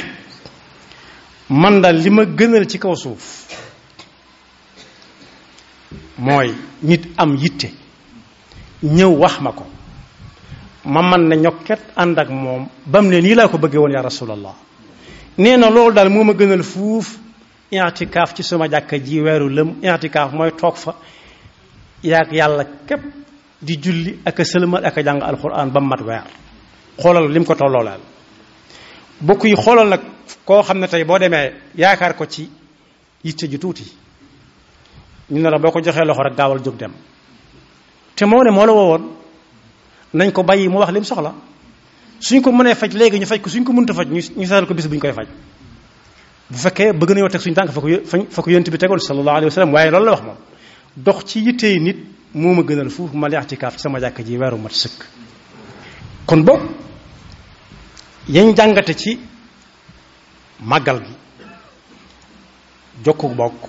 man 1.51 1.81
daal 1.83 1.97
li 2.05 2.11
ma 2.11 2.23
gënal 2.39 2.65
ci 2.71 2.79
kaw 2.79 2.95
suuf 2.95 3.25
mooy 6.19 6.55
nit 6.83 7.03
am 7.19 7.35
yitte 7.37 7.69
ñëw 8.85 9.11
wax 9.11 9.41
ma 9.41 9.51
ko 9.59 9.65
ma 10.85 11.01
man 11.03 11.23
na 11.29 11.35
ñokket 11.37 11.81
ànd 12.03 12.19
ak 12.19 12.29
moom 12.31 12.69
bam 12.87 13.09
ne 13.09 13.19
nii 13.21 13.35
laa 13.35 13.49
ko 13.49 13.59
bëggee 13.59 13.79
woon 13.83 13.93
yaa 13.97 14.03
rasulallah 14.07 14.55
nee 15.43 15.57
na 15.57 15.69
loolu 15.71 15.95
daal 15.95 16.09
moo 16.09 16.23
ma 16.25 16.33
gënal 16.33 16.63
fuuf 16.63 17.19
i'tikaaf 17.73 18.35
ci 18.37 18.43
suma 18.43 18.69
jàkka 18.69 18.99
ji 19.03 19.21
weeru 19.21 19.49
lëm 19.49 19.69
i'tikaaf 19.83 20.31
mooy 20.33 20.51
toog 20.61 20.77
fa 20.77 20.95
yaag 22.03 22.31
yàlla 22.39 22.65
képp 22.87 23.26
di 23.61 23.79
julli 23.83 24.19
ak 24.25 24.39
a 24.41 24.45
sëlmal 24.45 24.85
ak 24.85 24.97
a 24.99 25.03
jàng 25.03 25.23
alxuraan 25.23 25.71
ba 25.73 25.81
mu 25.81 25.87
mat 25.87 26.01
weer 26.01 26.25
xoolal 26.99 27.29
lim 27.31 27.45
ko 27.45 27.55
tolloolaal 27.55 28.01
bokk 29.21 29.45
yi 29.45 29.57
xoolal 29.57 29.89
nag 29.89 30.01
koo 30.45 30.63
xam 30.63 30.79
ne 30.79 30.87
tey 30.89 31.05
boo 31.05 31.19
demee 31.19 31.53
yaakaar 31.75 32.15
ko 32.17 32.27
ci 32.27 32.51
yitte 33.25 33.49
ju 33.51 33.59
tuuti 33.59 33.85
ñu 35.33 35.41
ne 35.41 35.49
la 35.51 35.59
boo 35.59 35.71
ko 35.71 35.81
joxee 35.81 36.05
loxo 36.05 36.23
rek 36.23 36.37
gaawal 36.37 36.61
jóg 36.63 36.77
dem 36.77 36.93
te 38.15 38.25
moo 38.27 38.43
ne 38.45 38.51
moo 38.51 38.67
la 38.67 38.73
woowoon 38.73 39.11
nañ 40.13 40.33
ko 40.33 40.43
bàyyi 40.43 40.69
mu 40.69 40.79
wax 40.79 40.91
lim 40.93 41.05
soxla 41.05 41.33
suñ 42.21 42.43
ko 42.43 42.53
mënee 42.53 42.75
faj 42.75 42.93
léegi 42.93 43.19
ñu 43.19 43.27
faj 43.27 43.41
ko 43.41 43.49
suñ 43.49 43.65
ko 43.65 43.73
mënta 43.73 43.95
faj 43.95 44.07
ñu 44.09 44.21
seetal 44.21 44.67
ko 44.67 44.75
bis 44.75 44.87
bu 44.87 44.95
ñu 44.97 45.01
koy 45.01 45.13
faj 45.13 45.29
bu 46.51 46.59
fekkee 46.59 46.93
bëgg 46.93 47.11
nañoo 47.15 47.29
teg 47.29 47.41
suñu 47.41 47.55
tànk 47.55 47.73
fa 47.73 47.81
ko 47.81 47.89
fa 48.31 48.43
ko 48.43 48.51
yonent 48.51 48.71
bi 48.71 48.79
tegoon 48.79 48.99
sallallahu 49.01 49.37
alayhi 49.37 49.59
wa 49.61 49.73
waaye 49.73 49.91
loolu 49.91 50.05
la 50.05 50.11
wax 50.13 50.23
moom 50.23 50.37
dox 50.95 51.25
moo 52.35 52.55
ma 52.55 52.63
gënal 52.63 52.91
fuuf 52.91 53.13
ma 53.13 53.29
leex 53.29 53.47
kaaf 53.59 53.79
sama 53.79 54.01
jàkk 54.01 54.25
ji 54.25 54.37
weeru 54.39 54.59
mat 54.59 54.73
sëkk 54.73 55.05
kon 56.27 56.43
boog 56.45 56.61
yañ 58.29 58.55
jàngate 58.57 58.95
ci 58.95 59.19
màggal 60.61 60.99
gi 61.05 61.15
jokku 63.05 63.29
bokk 63.35 63.69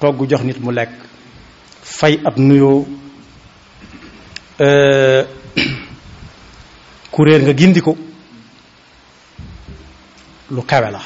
togg 0.00 0.30
jox 0.30 0.42
nit 0.44 0.58
mu 0.60 0.70
lekk 0.72 0.92
fay 1.82 2.18
ab 2.24 2.36
nuyoo 2.38 2.86
euh, 4.60 5.24
kuréer 7.12 7.42
nga 7.42 7.52
gindi 7.54 7.80
ko 7.80 7.96
lu 10.50 10.62
kawe 10.62 10.90
la 10.90 11.00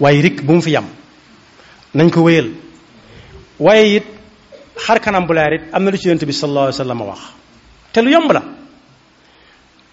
waaye 0.00 0.22
rikk 0.22 0.44
bu 0.44 0.52
mu 0.54 0.62
fi 0.62 0.70
yam 0.70 0.84
nañ 1.94 2.10
ko 2.10 2.22
wéyal 2.22 2.50
waaye 3.58 3.96
it 3.96 4.04
xar 4.76 5.00
kanam 5.00 5.26
bu 5.28 5.34
leer 5.34 5.52
it 5.54 5.62
am 5.72 5.84
na 5.84 5.90
lu 5.90 5.96
ci 5.96 6.08
yonent 6.08 6.24
bi 6.24 6.32
sallallahu 6.32 6.66
alayhi 6.66 6.80
wasallam 6.82 7.00
wax 7.06 7.20
te 7.92 8.02
lu 8.02 8.10
yomb 8.10 8.30
la 8.32 8.42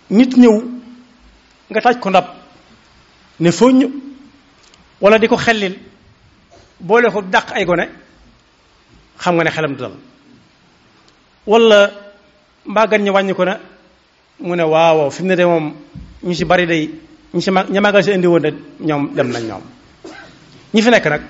nit 0.10 0.34
ñëw 0.34 0.56
nga 1.70 1.82
taaj 1.82 2.00
ko 2.00 2.10
ndab 2.10 2.26
ne 3.40 3.52
fo 3.52 3.70
ñu 3.72 3.88
wala 5.02 5.18
diko 5.20 5.36
ko 5.36 5.42
xellil 5.42 5.76
boole 6.80 7.12
ko 7.12 7.22
dàq 7.22 7.52
ay 7.56 7.66
gone 7.66 7.86
xam 9.18 9.36
nga 9.36 9.44
ne 9.44 9.52
xelam 9.52 9.76
dal 9.76 9.94
wala 11.46 11.92
mbaa 12.66 12.88
gan 12.88 13.02
ñu 13.06 13.12
wàññi 13.14 13.34
ko 13.34 13.46
na 13.46 13.60
mu 14.40 14.56
ne 14.56 14.64
waaw 14.64 14.98
waaw 14.98 15.10
fi 15.12 15.22
mu 15.22 15.28
ne 15.30 15.36
de 15.36 15.44
moom 15.46 15.76
ñu 16.24 16.34
si 16.34 16.46
bari 16.46 16.66
day 16.66 16.90
ñu 17.34 17.42
si 17.42 17.52
mag 17.52 17.70
ña 17.70 17.82
magal 17.82 18.04
si 18.04 18.12
indi 18.12 18.28
woon 18.28 18.40
de 18.42 18.52
ñoom 18.80 19.14
dem 19.14 19.30
nañ 19.30 19.44
ñoom 19.48 19.62
ñi 20.74 20.82
fi 20.82 20.90
nekk 20.90 21.06
nag 21.06 21.22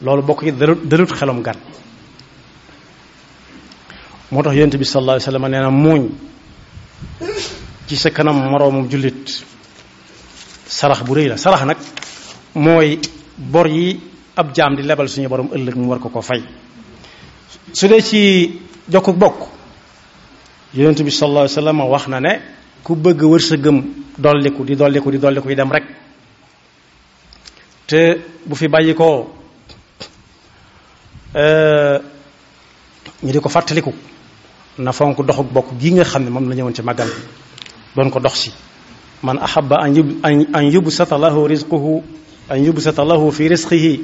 loolu 0.00 0.22
bokk 0.26 0.42
yi 0.42 0.52
dalut 0.90 1.12
xelum 1.18 1.42
gan 1.42 1.56
moo 4.30 4.42
tax 4.42 4.54
yonent 4.56 4.76
bi 4.82 4.84
sallallahu 4.84 5.16
alayhi 5.16 5.28
wa 5.40 5.48
sallam 5.48 5.78
nee 5.82 7.30
ci 7.86 7.96
sa 7.96 8.10
kanam 8.10 8.36
moroomum 8.52 8.88
jullit 8.90 9.24
sarax 10.66 11.00
bu 11.08 11.12
rëy 11.16 11.28
la 11.30 11.36
sarax 11.44 11.62
nag 11.68 11.78
mooy 12.54 12.88
bor 13.38 13.66
yi 13.68 14.00
ab 14.36 14.46
jaam 14.56 14.76
di 14.76 14.82
lebal 14.82 15.06
suñu 15.08 15.28
borom 15.28 15.48
ëllëg 15.56 15.74
mu 15.78 15.86
war 15.90 15.98
ko 15.98 16.08
ko 16.08 16.20
fay 16.20 16.40
su 17.72 17.86
dee 17.88 18.02
ci 18.08 18.20
jokku 18.92 19.12
bokk 19.22 19.38
yonent 20.74 21.00
bi 21.06 21.10
sallallahu 21.18 21.44
alayhi 21.46 21.56
wa 21.56 21.60
sallam 21.62 21.78
wax 21.92 22.06
na 22.08 22.20
ne 22.20 22.32
ku 22.84 22.92
bëgg 23.04 23.20
wërsëgëm 23.32 23.78
dolliku 24.24 24.62
di 24.68 24.74
dolliku 24.80 25.08
di 25.10 25.18
dolliku 25.24 25.48
yi 25.50 25.54
dem 25.56 25.70
rek 25.76 25.84
te 27.88 28.00
bu 28.46 28.54
fi 28.54 28.68
bàyyi 28.68 28.94
koo 29.00 29.32
ñu 33.22 33.30
di 33.32 33.38
ko 33.40 33.48
fàttaliku 33.48 33.92
na 34.78 34.92
fonk 34.92 35.16
doxuk 35.20 35.52
bokk 35.52 35.70
gi 35.80 35.90
nga 35.92 36.04
xam 36.04 36.24
ne 36.24 36.30
moom 36.30 36.48
la 36.48 36.54
ñëwoon 36.56 36.74
ci 36.74 36.82
màggal 36.82 37.08
bi 37.08 37.22
doon 37.94 38.10
ko 38.10 38.18
dox 38.20 38.34
si 38.38 38.50
man 39.22 39.38
ahaba 39.38 39.76
an 39.82 39.94
yub 39.94 40.08
an 40.52 40.62
yubsata 40.72 41.18
lahu 41.18 41.46
rizquhu 41.46 42.02
an 42.48 42.56
yubsata 42.64 43.04
lahu 43.04 43.30
fi 43.30 43.48
rizqihi 43.48 43.94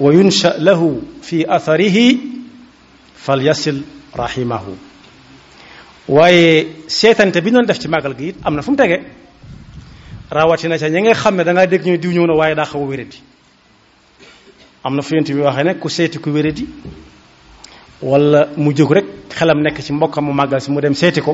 wa 0.00 0.12
yunsha 0.12 0.54
lahu 0.58 1.00
fi 1.22 1.46
atharihi 1.48 2.06
fal 3.16 3.42
yasil 3.42 3.82
rahimahu 4.14 4.74
waaye 6.08 6.66
seetante 6.88 7.40
bi 7.40 7.50
doon 7.52 7.66
def 7.66 7.78
ci 7.78 7.86
màggal 7.88 8.14
gi 8.18 8.28
it 8.28 8.36
am 8.44 8.54
na 8.56 8.62
fu 8.62 8.70
mu 8.72 8.76
tege 8.76 8.98
rawatina 10.30 10.76
ca 10.78 10.88
ñi 10.88 11.00
nga 11.02 11.14
xam 11.14 11.36
ne 11.36 11.42
da 11.44 11.52
ngaa 11.52 11.66
dégg 11.66 11.84
ñu 11.86 11.98
diw 11.98 12.10
ñëw 12.10 12.26
na 12.26 12.34
waaye 12.34 12.54
daa 12.54 12.64
xaw 12.66 12.82
a 12.82 12.86
wéradi 12.86 13.18
amna 14.86 14.98
na 14.98 15.02
fu 15.02 15.14
yent 15.16 15.28
bi 15.34 15.40
waxe 15.42 15.62
ne 15.64 15.74
ku 15.78 15.88
seeti 15.88 16.18
ku 16.18 16.30
wéradi 16.30 16.64
wala 18.10 18.40
mu 18.62 18.70
jóg 18.78 18.90
rek 18.96 19.04
xelam 19.38 19.60
nekk 19.64 19.78
ci 19.84 19.92
mbokam 19.92 20.24
mu 20.26 20.32
màggal 20.32 20.60
si 20.60 20.70
mu 20.70 20.80
dem 20.80 20.94
seeti 20.94 21.20
ko 21.20 21.32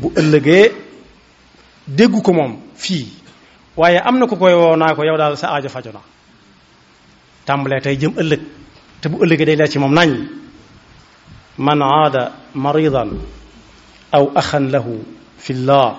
bu 0.00 0.08
ëllëgee 0.20 0.62
déggu 1.98 2.20
ko 2.26 2.32
moom 2.32 2.52
fii 2.82 3.06
waaye 3.76 3.98
am 4.08 4.18
na 4.18 4.26
ku 4.26 4.36
koy 4.36 4.52
woo 4.54 4.76
naa 4.76 4.94
ko 4.94 5.02
yow 5.04 5.16
daal 5.16 5.36
sa 5.38 5.48
aajo 5.54 5.68
fajo 5.68 5.90
na 5.92 6.00
tàmbalee 7.46 7.80
tey 7.80 7.96
jëm 7.96 8.12
ëllëg 8.22 8.42
te 9.00 9.08
bu 9.08 9.16
ëllëgee 9.24 9.46
day 9.46 9.56
leer 9.56 9.68
ci 9.70 9.78
moom 9.78 9.94
nañ 9.94 10.10
man 11.58 11.80
aada 11.82 12.22
maridan 12.54 13.08
aw 14.12 14.24
axan 14.34 14.68
lahu 14.70 14.96
fi 15.38 15.52
llah 15.66 15.96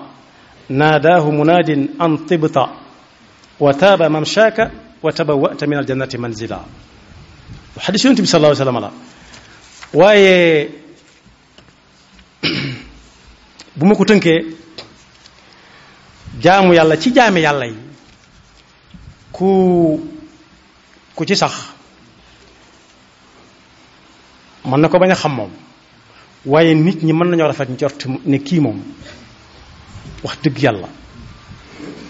naadaahu 0.70 1.32
munaadin 1.32 1.84
an 2.00 2.18
tibta 2.28 2.64
wa 3.64 3.72
taaba 3.74 4.10
mamshaaka 4.10 4.66
وتبوأت 5.04 5.62
من 5.66 5.78
الجنة 5.82 6.14
منزلا 6.16 6.62
وحديث 7.78 8.02
ينتبه 8.06 8.26
صلى 8.30 8.38
الله 8.38 8.52
عليه 8.54 8.62
وسلم 8.64 8.78
وي 10.00 10.24
بمكو 13.78 14.04
تنكي 14.06 14.34
جامو 16.42 16.74
يالا 16.74 16.96
تي 16.96 17.10
جامي 17.10 17.42
يالا 17.42 17.76
كو 19.34 19.48
كو 21.18 21.24
تي 21.26 21.36
صح 21.36 21.54
من 24.66 24.82
نكو 24.82 24.98
بانا 25.02 25.14
خمم 25.18 25.50
وي 26.46 26.74
نيت 26.74 27.02
ني 27.04 27.14
من 27.14 27.32
نيو 27.34 27.48
رافات 27.50 27.70
ني 27.74 27.78
تي 27.78 27.90
ني 28.26 28.38
كي 28.38 28.60
موم 28.62 28.78
واخ 30.24 30.38
دغ 30.46 30.58
يالا 30.66 30.90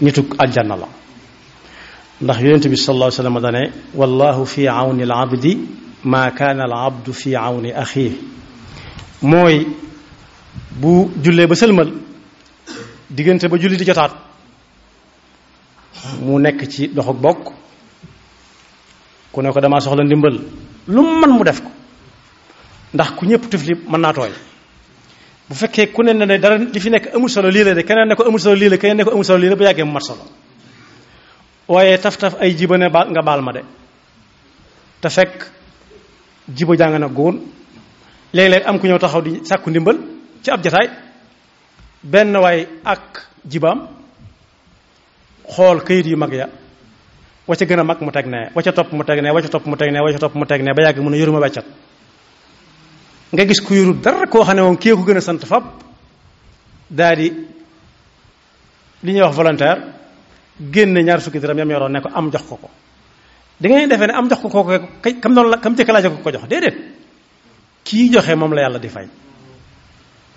نيتو 0.04 0.28
ndax 2.24 2.38
yonente 2.42 2.70
bi 2.70 2.78
sallallahu 2.78 3.08
alayhi 3.08 3.18
wa 3.18 3.42
sallam 3.42 3.42
dane 3.42 3.72
wallahu 3.96 4.46
fi 4.46 4.68
auni 4.68 5.04
al 5.04 5.14
ma 6.04 6.30
kana 6.32 6.64
al 6.66 6.92
fi 7.22 7.36
auni 7.36 7.70
akhi 7.84 8.08
moy 9.32 9.56
bu 10.82 10.92
julle 11.24 11.44
ba 11.50 11.56
sëlmal 11.62 11.90
digeunte 13.10 13.46
ba 13.52 13.58
julli 13.62 13.78
di 13.78 13.86
jotat 13.90 14.12
mu 16.24 16.38
nek 16.46 16.58
ci 16.72 16.88
dox 16.96 17.08
ak 17.10 17.16
bok 17.24 17.40
ku 19.34 19.42
ne 19.42 19.50
ko 19.52 19.60
dama 19.60 19.80
soxla 19.80 20.04
ndimbal 20.04 20.36
lu 20.94 21.02
man 21.22 21.30
mu 21.38 21.44
def 21.44 21.60
ko 21.62 21.72
ndax 22.94 23.10
ku 23.18 23.26
ñëpp 23.26 23.44
tufli 23.52 23.74
man 23.92 24.02
na 24.02 24.12
toy 24.14 24.30
bu 25.50 25.54
fekke 25.56 25.90
ku 25.94 26.02
ne 26.04 26.14
ne 26.14 26.38
dara 26.38 26.56
li 26.58 26.80
fi 26.80 26.90
nek 26.92 27.14
amu 27.16 27.28
solo 27.28 27.50
lii 27.50 27.64
la 27.64 27.74
de 27.74 27.82
kenen 27.84 28.08
ne 28.10 28.16
ko 28.16 28.24
amu 28.28 28.38
solo 28.38 28.56
lii 28.56 28.70
la 28.70 28.78
keneen 28.78 28.98
ne 28.98 29.04
ko 29.06 29.12
amu 29.12 29.24
solo 29.24 29.40
lii 29.42 29.50
la 29.50 29.56
bu 29.56 29.64
yàggee 29.64 29.84
mu 29.84 29.92
mar 29.94 30.04
solo 30.06 30.22
waaye 31.72 31.98
taf-taf 31.98 32.34
ay 32.42 32.52
jiba 32.60 32.78
ne 32.78 32.90
baal 32.90 33.08
nga 33.10 33.22
baal 33.28 33.42
ma 33.42 33.52
de 33.54 33.62
te 35.02 35.10
fekk 35.10 35.46
jiba 36.58 36.76
jàng 36.76 37.00
na 37.00 37.08
góon 37.08 37.36
léeg-léeg 38.34 38.66
am 38.68 38.80
ku 38.80 38.88
ñëw 38.88 39.00
taxaw 39.00 39.22
di 39.22 39.40
sàkku 39.46 39.70
ndimbal 39.70 39.98
ci 40.44 40.52
ab 40.52 40.64
jataay 40.64 40.88
benn 42.04 42.36
waay 42.36 42.68
ak 42.84 43.26
jibaam 43.46 43.88
xool 45.56 45.80
kayit 45.84 46.06
yu 46.08 46.18
mag 46.18 46.34
ya 46.34 46.50
wacca 47.48 47.66
gën 47.66 47.80
a 47.80 47.84
mag 47.84 48.02
mu 48.02 48.12
teg 48.12 48.26
ne 48.26 48.50
wacca 48.56 48.72
topp 48.72 48.92
mu 48.92 49.04
teg 49.04 49.22
ne 49.22 49.32
wacca 49.32 49.50
topp 49.50 49.66
mu 49.66 49.76
teg 49.76 49.92
ne 49.92 50.00
wacca 50.00 50.20
topp 50.20 50.36
mu 50.36 50.46
teg 50.46 50.62
ne 50.62 50.74
ba 50.76 50.84
yàgg 50.84 51.00
mun 51.00 51.14
a 51.14 51.18
yoruma 51.18 51.40
weccat 51.40 51.66
nga 53.32 53.46
gis 53.46 53.62
ku 53.62 53.74
yorul 53.74 53.96
dara 54.04 54.28
koo 54.28 54.44
xam 54.44 54.56
ne 54.56 54.62
moom 54.62 54.76
kii 54.78 54.94
ku 54.94 55.04
gën 55.06 55.18
a 55.18 55.22
sant 55.22 55.46
fab 55.48 55.64
daal 56.90 57.16
di 57.16 57.30
li 59.04 59.12
ñuy 59.14 59.22
wax 59.22 59.36
volontaire 59.36 60.01
génne 60.70 61.04
ñaar 61.04 61.22
fukki 61.22 61.40
dërëm 61.40 61.58
yam 61.58 61.70
yoroon 61.72 61.92
ne 61.92 62.02
ko 62.02 62.10
am 62.14 62.32
jox 62.32 62.44
ko 62.44 62.56
ko 62.58 62.70
da 63.60 63.70
ngay 63.70 63.88
defee 63.88 64.08
ne 64.08 64.14
am 64.14 64.30
jox 64.30 64.40
ko 64.42 64.50
ko 64.50 64.64
kam 65.22 65.34
loolu 65.34 65.50
la 65.50 65.58
kam 65.58 65.76
jëkk 65.76 65.88
laaje 65.90 66.10
ko 66.10 66.18
ko 66.24 66.32
jox 66.32 66.48
déedéet 66.48 66.78
kii 67.84 68.12
joxe 68.14 68.36
moom 68.36 68.54
la 68.54 68.62
yàlla 68.62 68.80
di 68.80 68.90
fay 68.90 69.08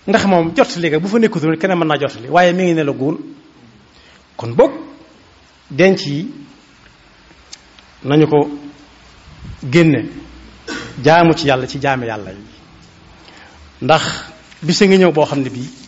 ndax 0.06 0.24
moom 0.26 0.52
jottali 0.56 0.90
ga 0.90 0.98
bu 0.98 1.08
fa 1.08 1.18
nekkutul 1.18 1.58
keneen 1.58 1.78
mën 1.78 1.86
naa 1.88 1.98
jottali 1.98 2.28
waaye 2.28 2.52
mi 2.52 2.62
ngi 2.62 2.74
ne 2.74 2.82
la 2.84 2.92
guun 2.92 3.18
kon 4.36 4.48
boog 4.54 4.70
denc 5.70 6.06
yi 6.06 6.28
nañu 8.04 8.26
ko 8.26 8.48
génne 9.70 10.08
jaamu 11.02 11.34
ci 11.34 11.46
yàlla 11.46 11.66
ci 11.66 11.78
jaami 11.80 12.06
yàlla 12.06 12.30
yi 12.30 12.44
ndax 13.82 14.02
bisa 14.62 14.86
ngi 14.86 14.96
ñëw 14.98 15.12
boo 15.12 15.26
xam 15.26 15.40
ne 15.42 15.50
bii 15.50 15.83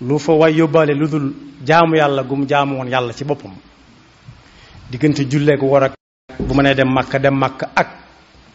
lu 0.00 0.18
fa 0.18 0.32
way 0.32 0.52
yóbbaale 0.54 0.94
lu 0.94 1.06
dul 1.08 1.32
jaamu 1.66 1.96
yàlla 1.96 2.22
gu 2.22 2.46
jaamu 2.48 2.76
woon 2.76 2.88
yàlla 2.88 3.12
ci 3.12 3.24
boppam 3.24 3.50
diggante 4.90 5.28
julleek 5.28 5.62
war 5.62 5.84
ak 5.84 5.92
bu 6.38 6.54
mënee 6.54 6.74
dem 6.74 6.88
màkk 6.92 7.18
dem 7.22 7.34
màkk 7.34 7.62
ak 7.74 7.88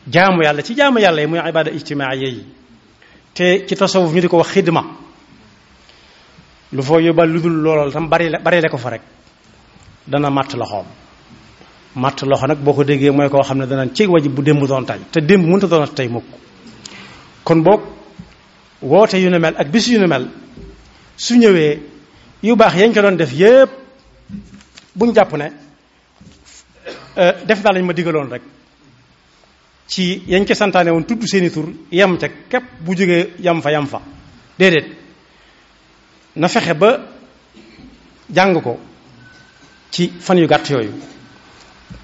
jaamu 0.09 0.41
yàlla 0.43 0.61
ci 0.63 0.73
jaamu 0.75 0.99
yàlla 0.99 1.21
yi 1.21 1.27
muy 1.27 1.39
ibaada 1.39 1.71
ijtimaaya 1.71 2.29
te 3.33 3.67
ci 3.67 3.75
tasawuf 3.75 4.13
di 4.13 4.27
ko 4.27 4.37
wax 4.37 4.47
xidma 4.49 4.81
lu 6.71 6.81
fa 6.81 6.99
yóbbaale 7.01 7.41
dul 7.41 7.61
loolal 7.61 7.91
tam 7.91 8.07
bari 8.09 8.29
la 8.29 8.39
bari 8.39 8.61
la 8.61 8.69
ko 8.69 8.77
fa 8.77 8.89
rek 8.91 9.01
dana 10.07 10.29
màtt 10.29 10.53
loxoom 10.53 10.85
màtt 11.95 12.23
loxo 12.23 12.47
nag 12.47 12.57
boo 12.63 12.73
ko 12.73 12.83
déggee 12.85 13.11
mooy 13.11 13.29
koo 13.29 13.43
xam 13.43 13.57
ne 13.57 13.65
dana 13.67 13.91
ci 13.93 14.05
wajib 14.07 14.33
bu 14.35 14.41
démb 14.43 14.65
doon 14.65 14.85
tay 14.85 14.99
te 15.11 15.19
démb 15.19 15.45
mënta 15.45 15.67
doon 15.67 15.87
tey 15.93 16.07
mukk 16.07 16.23
kon 17.43 17.61
boog 17.63 17.81
woote 18.81 19.15
yu 19.17 19.29
ne 19.29 19.39
mel 19.39 19.55
ak 19.57 19.67
bis 19.71 19.87
yu 19.87 19.99
ne 19.99 20.07
mel 20.07 20.27
su 21.17 21.35
ñëwee 21.37 21.79
yu 22.43 22.55
baax 22.55 22.75
yañ 22.75 22.93
ko 22.93 23.01
doon 23.01 23.15
def 23.17 23.31
yépp 23.33 23.69
buñ 24.95 25.13
jàpp 25.13 25.33
ne 25.37 25.45
euh, 27.17 27.33
def 27.45 27.63
naa 27.63 27.73
lañ 27.73 27.83
ma 27.85 27.93
digaloon 27.93 28.29
rek 28.29 28.41
ci 29.87 30.23
yañ 30.27 30.45
ko 30.45 30.53
santaane 30.53 30.89
woon 30.89 31.03
tudd 31.05 31.23
seeni 31.27 31.51
tur 31.51 31.69
yem 31.91 32.17
ca 32.17 32.27
képp 32.49 32.63
bu 32.79 32.95
jógee 32.97 33.33
yam 33.39 33.61
fa 33.61 33.71
yam 33.71 33.85
fa 33.87 34.01
déedéet 34.57 34.87
na 36.35 36.47
fexe 36.47 36.73
ba 36.73 36.99
jàng 38.33 38.61
ko 38.61 38.79
ci 39.91 40.11
fan 40.19 40.37
yu 40.37 40.47
gàtt 40.47 40.69
yooyu 40.69 40.91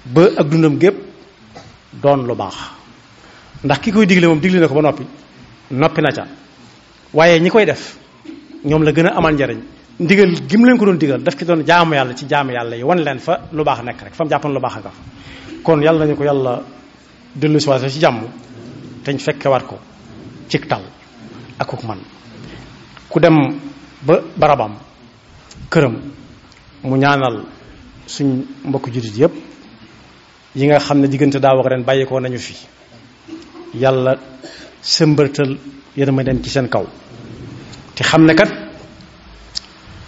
ba 0.04 0.28
ak 0.36 0.48
dundam 0.48 0.78
gépp 0.78 0.96
doon 1.92 2.26
lu 2.26 2.34
baax 2.34 2.54
ndax 3.64 3.78
ki 3.82 3.92
koy 3.92 4.06
digle 4.06 4.26
moom 4.28 4.40
digle 4.40 4.60
na 4.60 4.68
ko 4.68 4.74
ba 4.74 4.82
noppi 4.82 5.04
noppi 5.72 6.00
na 6.00 6.12
ca 6.12 6.26
waaye 7.12 7.40
ñi 7.40 7.50
koy 7.50 7.64
def 7.66 7.98
ñoom 8.64 8.82
la 8.82 8.92
gën 8.92 9.06
a 9.06 9.10
amal 9.16 9.34
njariñ 9.34 9.60
ndigal 9.98 10.30
gim 10.48 10.64
leen 10.64 10.76
ko 10.78 10.84
doon 10.84 10.96
digal 10.98 11.22
daf 11.22 11.36
ci 11.38 11.44
doon 11.44 11.64
jaamu 11.66 11.94
yàlla 11.94 12.14
ci 12.14 12.26
jaamu 12.28 12.50
yàlla 12.52 12.76
yi 12.76 12.82
wan 12.82 12.96
leen 12.98 13.18
fa 13.18 13.48
lu 13.52 13.64
baax 13.64 13.82
nekk 13.82 14.00
rek 14.02 14.14
fa 14.14 14.24
mu 14.24 14.30
jàppoon 14.30 14.52
lu 14.52 14.60
baax 14.60 14.76
a 14.76 14.80
fa 14.80 14.90
kon 15.62 15.80
yàlla 15.80 16.04
nañu 16.04 16.14
ko 16.16 16.24
yàlla 16.24 16.62
dellu 17.34 17.58
si 17.58 17.68
ci 17.90 17.98
jàmm 18.00 18.20
te 19.02 19.12
ñu 19.12 19.18
fekkewaat 19.18 19.66
ko 19.66 19.78
ci 20.48 20.58
tal 20.60 20.82
ak 21.58 21.66
ku 21.66 21.86
man 21.86 22.00
ku 23.08 23.18
dem 23.18 23.36
ba 24.02 24.20
barabam 24.36 24.74
këram 25.70 25.96
mu 26.84 26.96
ñaanal 26.96 27.44
suñ 28.06 28.44
mbokk 28.64 28.90
jullit 28.92 29.16
yépp 29.16 29.32
yi 30.54 30.66
nga 30.66 30.78
xam 30.78 31.00
ne 31.00 31.08
diggante 31.08 31.36
daaw 31.40 31.60
ak 31.60 31.66
ren 31.66 31.82
bàyyi 31.84 32.04
ko 32.04 32.20
nañu 32.20 32.36
fi 32.38 32.54
yàlla 33.74 34.18
sëmbërtal 34.82 35.56
yërma 35.96 36.22
dem 36.24 36.42
ci 36.42 36.50
seen 36.50 36.68
kaw 36.68 36.84
te 38.00 38.04
xam 38.04 38.24
ne 38.24 38.34
kat 38.34 38.48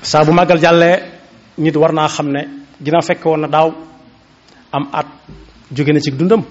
saa 0.03 0.25
bu 0.25 0.33
màggal 0.33 0.59
jàllee 0.63 0.97
nit 1.59 1.77
war 1.77 1.93
naa 1.93 2.09
xam 2.09 2.33
ne 2.33 2.41
ginnaaw 2.83 3.03
fekk 3.07 3.25
woon 3.27 3.41
na 3.41 3.49
daaw 3.49 3.69
am 4.73 4.85
at 4.93 5.07
jóge 5.71 5.93
na 5.93 6.01
ci 6.01 6.11
dundam 6.11 6.43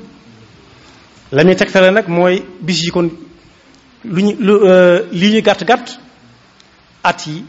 la 1.31 1.43
ñuy 1.43 1.55
tegtale 1.55 1.91
nag 1.91 2.07
mooy 2.07 2.41
bis 2.59 2.81
yi 2.83 2.91
kon 2.91 3.09
lu 4.03 4.21
ñu 4.23 4.33
lu 4.39 4.53
euh, 4.67 5.07
lii 5.11 5.31
ñu 5.33 5.41
gàtt 5.41 5.63
gàtt 5.67 5.97
at 7.03 7.25
yi 7.27 7.43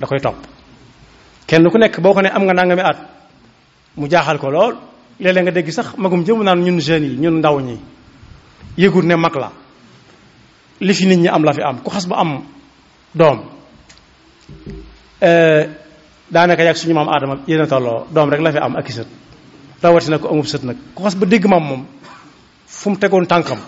da 0.00 0.06
koy 0.06 0.18
topp 0.20 0.38
kenn 1.46 1.68
ku 1.72 1.78
nekk 1.78 2.00
boo 2.02 2.14
ko 2.14 2.22
ne 2.22 2.28
am 2.28 2.42
nga 2.44 2.54
nangami 2.54 2.82
at 2.90 2.98
mu 3.96 4.08
jaaxal 4.10 4.38
ko 4.38 4.50
lool 4.50 4.74
léeg-léeg 5.20 5.44
nga 5.44 5.52
dégg 5.52 5.70
sax 5.72 5.86
magum 5.96 6.24
jëm 6.26 6.42
naan 6.42 6.60
ñun 6.60 6.80
jeunes 6.80 7.08
yi 7.10 7.18
ñun 7.20 7.38
ndaw 7.38 7.60
ñi 7.60 7.76
yëgul 8.78 9.06
ne 9.06 9.14
mag 9.16 9.36
la 9.42 9.50
li 10.80 10.92
fi 10.94 11.06
nit 11.06 11.18
ñi 11.18 11.28
am 11.28 11.44
la 11.44 11.52
fi 11.52 11.62
am 11.62 11.78
ku 11.84 11.90
xas 11.94 12.06
ba 12.08 12.16
am 12.18 12.55
doom 13.18 13.40
eh, 15.20 15.68
daanaka 16.30 16.62
yàgg 16.64 16.78
suñu 16.78 16.94
maam 16.94 17.08
aadama 17.08 17.34
yéen 17.46 17.62
a 17.62 17.66
tolloo 17.66 18.06
doom 18.14 18.30
rek 18.30 18.40
la 18.40 18.52
fi 18.52 18.58
am 18.58 18.76
ak 18.76 18.88
i 18.88 18.92
sët 18.92 19.08
rawatina 19.82 20.18
ko 20.18 20.28
amub 20.28 20.46
sët 20.46 20.62
nag 20.64 20.76
ku 20.94 21.02
xas 21.04 21.14
ba 21.16 21.26
dégg 21.26 21.46
maam 21.46 21.64
moom 21.64 21.86
fu 22.66 22.90
mu 22.90 22.96
tegoon 22.98 23.26
tànkam 23.26 23.58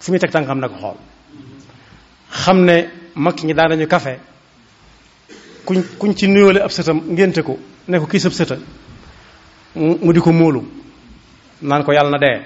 fu 0.00 0.10
muy 0.10 0.18
teg 0.20 0.30
tànkam 0.32 0.58
nag 0.60 0.70
ko 0.70 0.76
xool 0.78 0.96
xam 2.40 2.58
ne 2.64 2.76
mag 3.14 3.34
ñi 3.44 3.54
daan 3.54 3.72
ñu 3.78 3.86
kafe 3.86 4.18
kuñ 5.66 5.82
kuñ 5.98 6.12
ci 6.18 6.26
nuyoole 6.28 6.60
ab 6.62 6.70
sëtam 6.70 6.98
ngénte 7.14 7.42
ko 7.42 7.58
ne 7.88 7.98
ko 7.98 8.06
kii 8.06 8.20
sab 8.20 8.32
sëta 8.32 8.56
mu 9.74 10.12
di 10.12 10.20
ko 10.20 10.32
móolu 10.32 10.60
naan 11.60 11.82
ko 11.84 11.92
yàlla 11.92 12.10
na 12.10 12.18
dee 12.26 12.38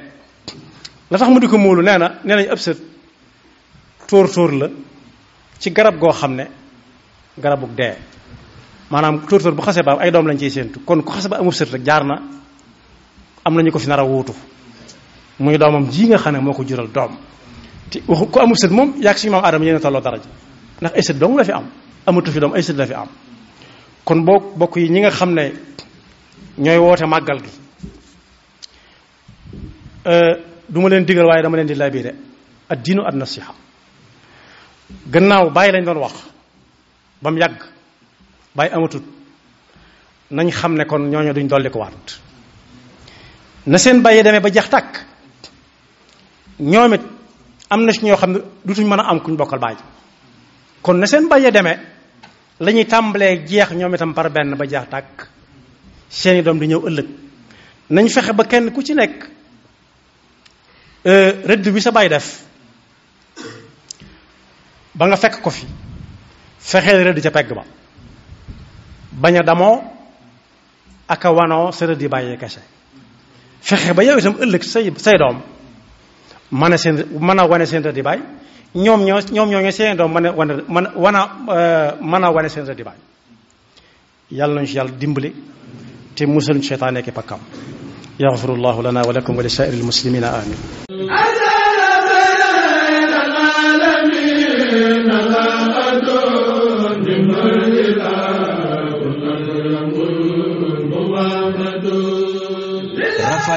la 1.10 1.18
tax 1.18 1.28
mu 1.28 1.38
di 1.40 1.46
ko 1.48 1.58
móolu 1.58 1.82
nee 1.82 1.98
na 1.98 2.08
nee 2.24 2.36
nañu 2.36 2.50
ab 2.50 2.58
sët 2.58 2.78
tóor 4.08 4.26
tóor 4.34 4.52
la 4.60 4.66
ci 5.62 5.70
garab 5.70 5.96
goo 5.98 6.10
xam 6.10 6.34
ne 6.34 6.46
garabug 7.38 7.70
dee 7.78 7.94
maanaam 8.90 9.20
tóortóor 9.28 9.54
bu 9.56 9.62
xase 9.62 9.82
baa 9.86 9.96
ay 10.00 10.10
doom 10.10 10.26
lañ 10.26 10.38
ciy 10.38 10.50
séentu 10.50 10.80
kon 10.84 11.02
ku 11.02 11.12
xase 11.12 11.28
ba 11.28 11.38
amub 11.38 11.54
sët 11.54 11.70
rek 11.70 11.82
jaar 11.86 12.04
na 12.04 12.16
am 13.44 13.54
nañu 13.54 13.70
ko 13.70 13.78
fi 13.78 13.86
nar 13.88 14.00
a 14.00 14.04
wuutu 14.04 14.32
muy 15.38 15.56
doomam 15.58 15.88
ji 15.90 16.06
nga 16.08 16.18
xam 16.18 16.32
ne 16.34 16.40
moo 16.40 16.52
ko 16.52 16.64
jural 16.66 16.88
doom 16.90 17.16
te 17.90 18.02
waxu 18.08 18.26
ku 18.26 18.38
amub 18.40 18.56
sët 18.56 18.70
moom 18.72 18.94
yaag 19.00 19.16
suñu 19.18 19.30
maam 19.30 19.44
aadama 19.44 19.64
yéen 19.64 19.76
a 19.76 19.80
tolloo 19.80 20.00
daraja 20.00 20.24
ndax 20.80 20.92
ay 20.94 21.02
sët 21.02 21.18
dong 21.18 21.36
la 21.36 21.44
fi 21.44 21.52
am 21.52 21.66
amatu 22.06 22.30
fi 22.32 22.40
doom 22.40 22.52
ay 22.54 22.62
sët 22.62 22.76
la 22.76 22.86
fi 22.86 22.94
am 22.94 23.08
kon 24.04 24.24
boo 24.24 24.40
bokk 24.56 24.76
yi 24.76 24.88
ñi 24.90 25.00
nga 25.00 25.10
xam 25.10 25.30
ne 25.34 25.52
ñooy 26.58 26.78
woote 26.78 27.06
màggal 27.06 27.38
gi 27.38 27.50
euh, 30.06 30.34
du 30.68 30.80
ma 30.80 30.88
leen 30.88 31.04
digal 31.04 31.24
waaye 31.24 31.42
dama 31.42 31.56
leen 31.56 31.66
di 31.66 31.74
laabire 31.76 32.14
ad 32.68 32.82
diinu 32.82 33.06
ad 33.06 33.14
nasiha 33.14 33.61
gannaaw 35.06 35.50
bàyyi 35.52 35.72
lañ 35.72 35.84
doon 35.84 35.98
wax 35.98 36.12
ba 37.22 37.30
mu 37.30 37.38
yàgg 37.38 37.60
bàyyi 38.54 38.72
amatut 38.74 39.02
nañ 40.30 40.50
xam 40.50 40.76
ne 40.76 40.84
kon 40.84 40.98
ñooñoo 41.10 41.32
duñ 41.32 41.48
dolli 41.48 41.70
ko 41.70 41.78
waat 41.80 42.06
na 43.66 43.78
seen 43.78 44.02
bàyyi 44.02 44.22
demee 44.22 44.40
ba 44.40 44.50
jeex 44.52 44.68
tàkk 44.70 44.92
ñoomit 46.58 47.02
am 47.70 47.84
na 47.84 47.92
ci 47.92 48.04
ñoo 48.06 48.16
xam 48.16 48.32
ne 48.32 48.38
dutuñ 48.64 48.86
mën 48.88 49.00
a 49.00 49.08
am 49.10 49.20
kuñ 49.20 49.36
bokkal 49.36 49.58
bàyyi 49.58 49.78
kon 50.82 50.94
na 51.00 51.06
seen 51.06 51.28
bàyyi 51.28 51.50
demee 51.50 51.78
la 52.60 52.70
ñuy 52.72 52.84
tàmbalee 52.86 53.46
jeex 53.46 53.70
ñoom 53.72 53.94
itam 53.94 54.14
par 54.14 54.28
benn 54.30 54.54
ba 54.56 54.64
jeex 54.66 54.88
tàkk 54.90 55.26
seeni 56.10 56.42
doom 56.42 56.58
di 56.58 56.66
ñëw 56.66 56.86
ëllëg 56.88 57.06
nañ 57.90 58.08
fexe 58.08 58.32
ba 58.32 58.44
kenn 58.44 58.72
ku 58.72 58.82
ci 58.82 58.94
nekk 58.94 59.16
euh, 61.04 61.32
rëdd 61.48 61.68
bi 61.72 61.80
sa 61.80 61.90
bàyyi 61.90 62.08
def 62.08 62.44
ba 64.94 65.08
nga 65.08 65.16
fekk 65.16 65.40
ko 65.40 65.50
fi 65.50 65.64
fexeel 66.60 67.04
rëdd 67.08 67.20
ca 67.22 67.30
pegg 67.30 67.52
ba 67.54 67.64
bañ 69.20 69.38
a 69.38 69.42
damoo 69.42 69.80
ak 71.08 71.24
a 71.24 71.30
wanoo 71.32 71.72
sa 71.72 71.86
rëdd 71.86 72.00
yi 72.02 72.08
bàyyee 72.08 72.36
kese 72.36 72.60
fexe 73.62 73.92
ba 73.94 74.02
yow 74.04 74.18
itam 74.18 74.36
ëllëg 74.40 74.62
say 74.62 74.92
say 74.96 75.16
doom 75.16 75.40
mën 76.52 76.72
a 76.72 76.78
seen 76.78 77.04
mën 77.20 77.40
a 77.40 77.46
wane 77.46 77.66
seen 77.66 77.82
rëdd 77.82 77.96
yi 77.96 78.02
bàyyi 78.02 78.22
ñoom 78.74 79.04
ñoo 79.04 79.20
ñoom 79.32 79.48
ñoo 79.48 79.60
ñooy 79.60 79.72
seen 79.72 79.96
doom 79.96 80.12
mën 80.12 80.26
a 80.26 80.32
wane 80.32 80.62
mën 80.68 80.86
wana 80.96 81.28
mën 82.00 82.24
a 82.24 82.30
wane 82.30 82.48
seen 82.48 82.66
rëdd 82.66 82.78
yi 82.78 82.84
bàyyi 82.84 83.02
yàlla 84.30 84.54
nañu 84.54 84.66
ci 84.66 84.74
yàlla 84.76 84.92
dimbali 84.92 85.32
te 86.14 86.26
musal 86.26 86.56
ñu 86.56 86.62
seytaane 86.62 87.02
ki 87.02 87.12
pakkam 87.12 87.40
yaxfirullahu 88.18 88.82
lana 88.82 89.00
wa 89.02 89.12
lakum 89.12 89.36
wa 89.36 89.42
li 89.42 89.48
saa'iril 89.50 89.82
amin 90.24 91.31
Rafah 95.10 96.00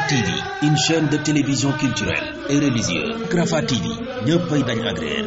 TV 0.10 0.28
une 0.64 0.76
chaîne 0.78 1.08
de 1.10 1.18
télévision 1.18 1.72
culturelle 1.74 2.18
et 2.50 2.56
religieuse 2.60 3.12
Rafah 3.32 3.62
TV 3.62 3.82
ñëppay 4.26 4.64
dañ 4.64 4.88
agréer 4.88 5.26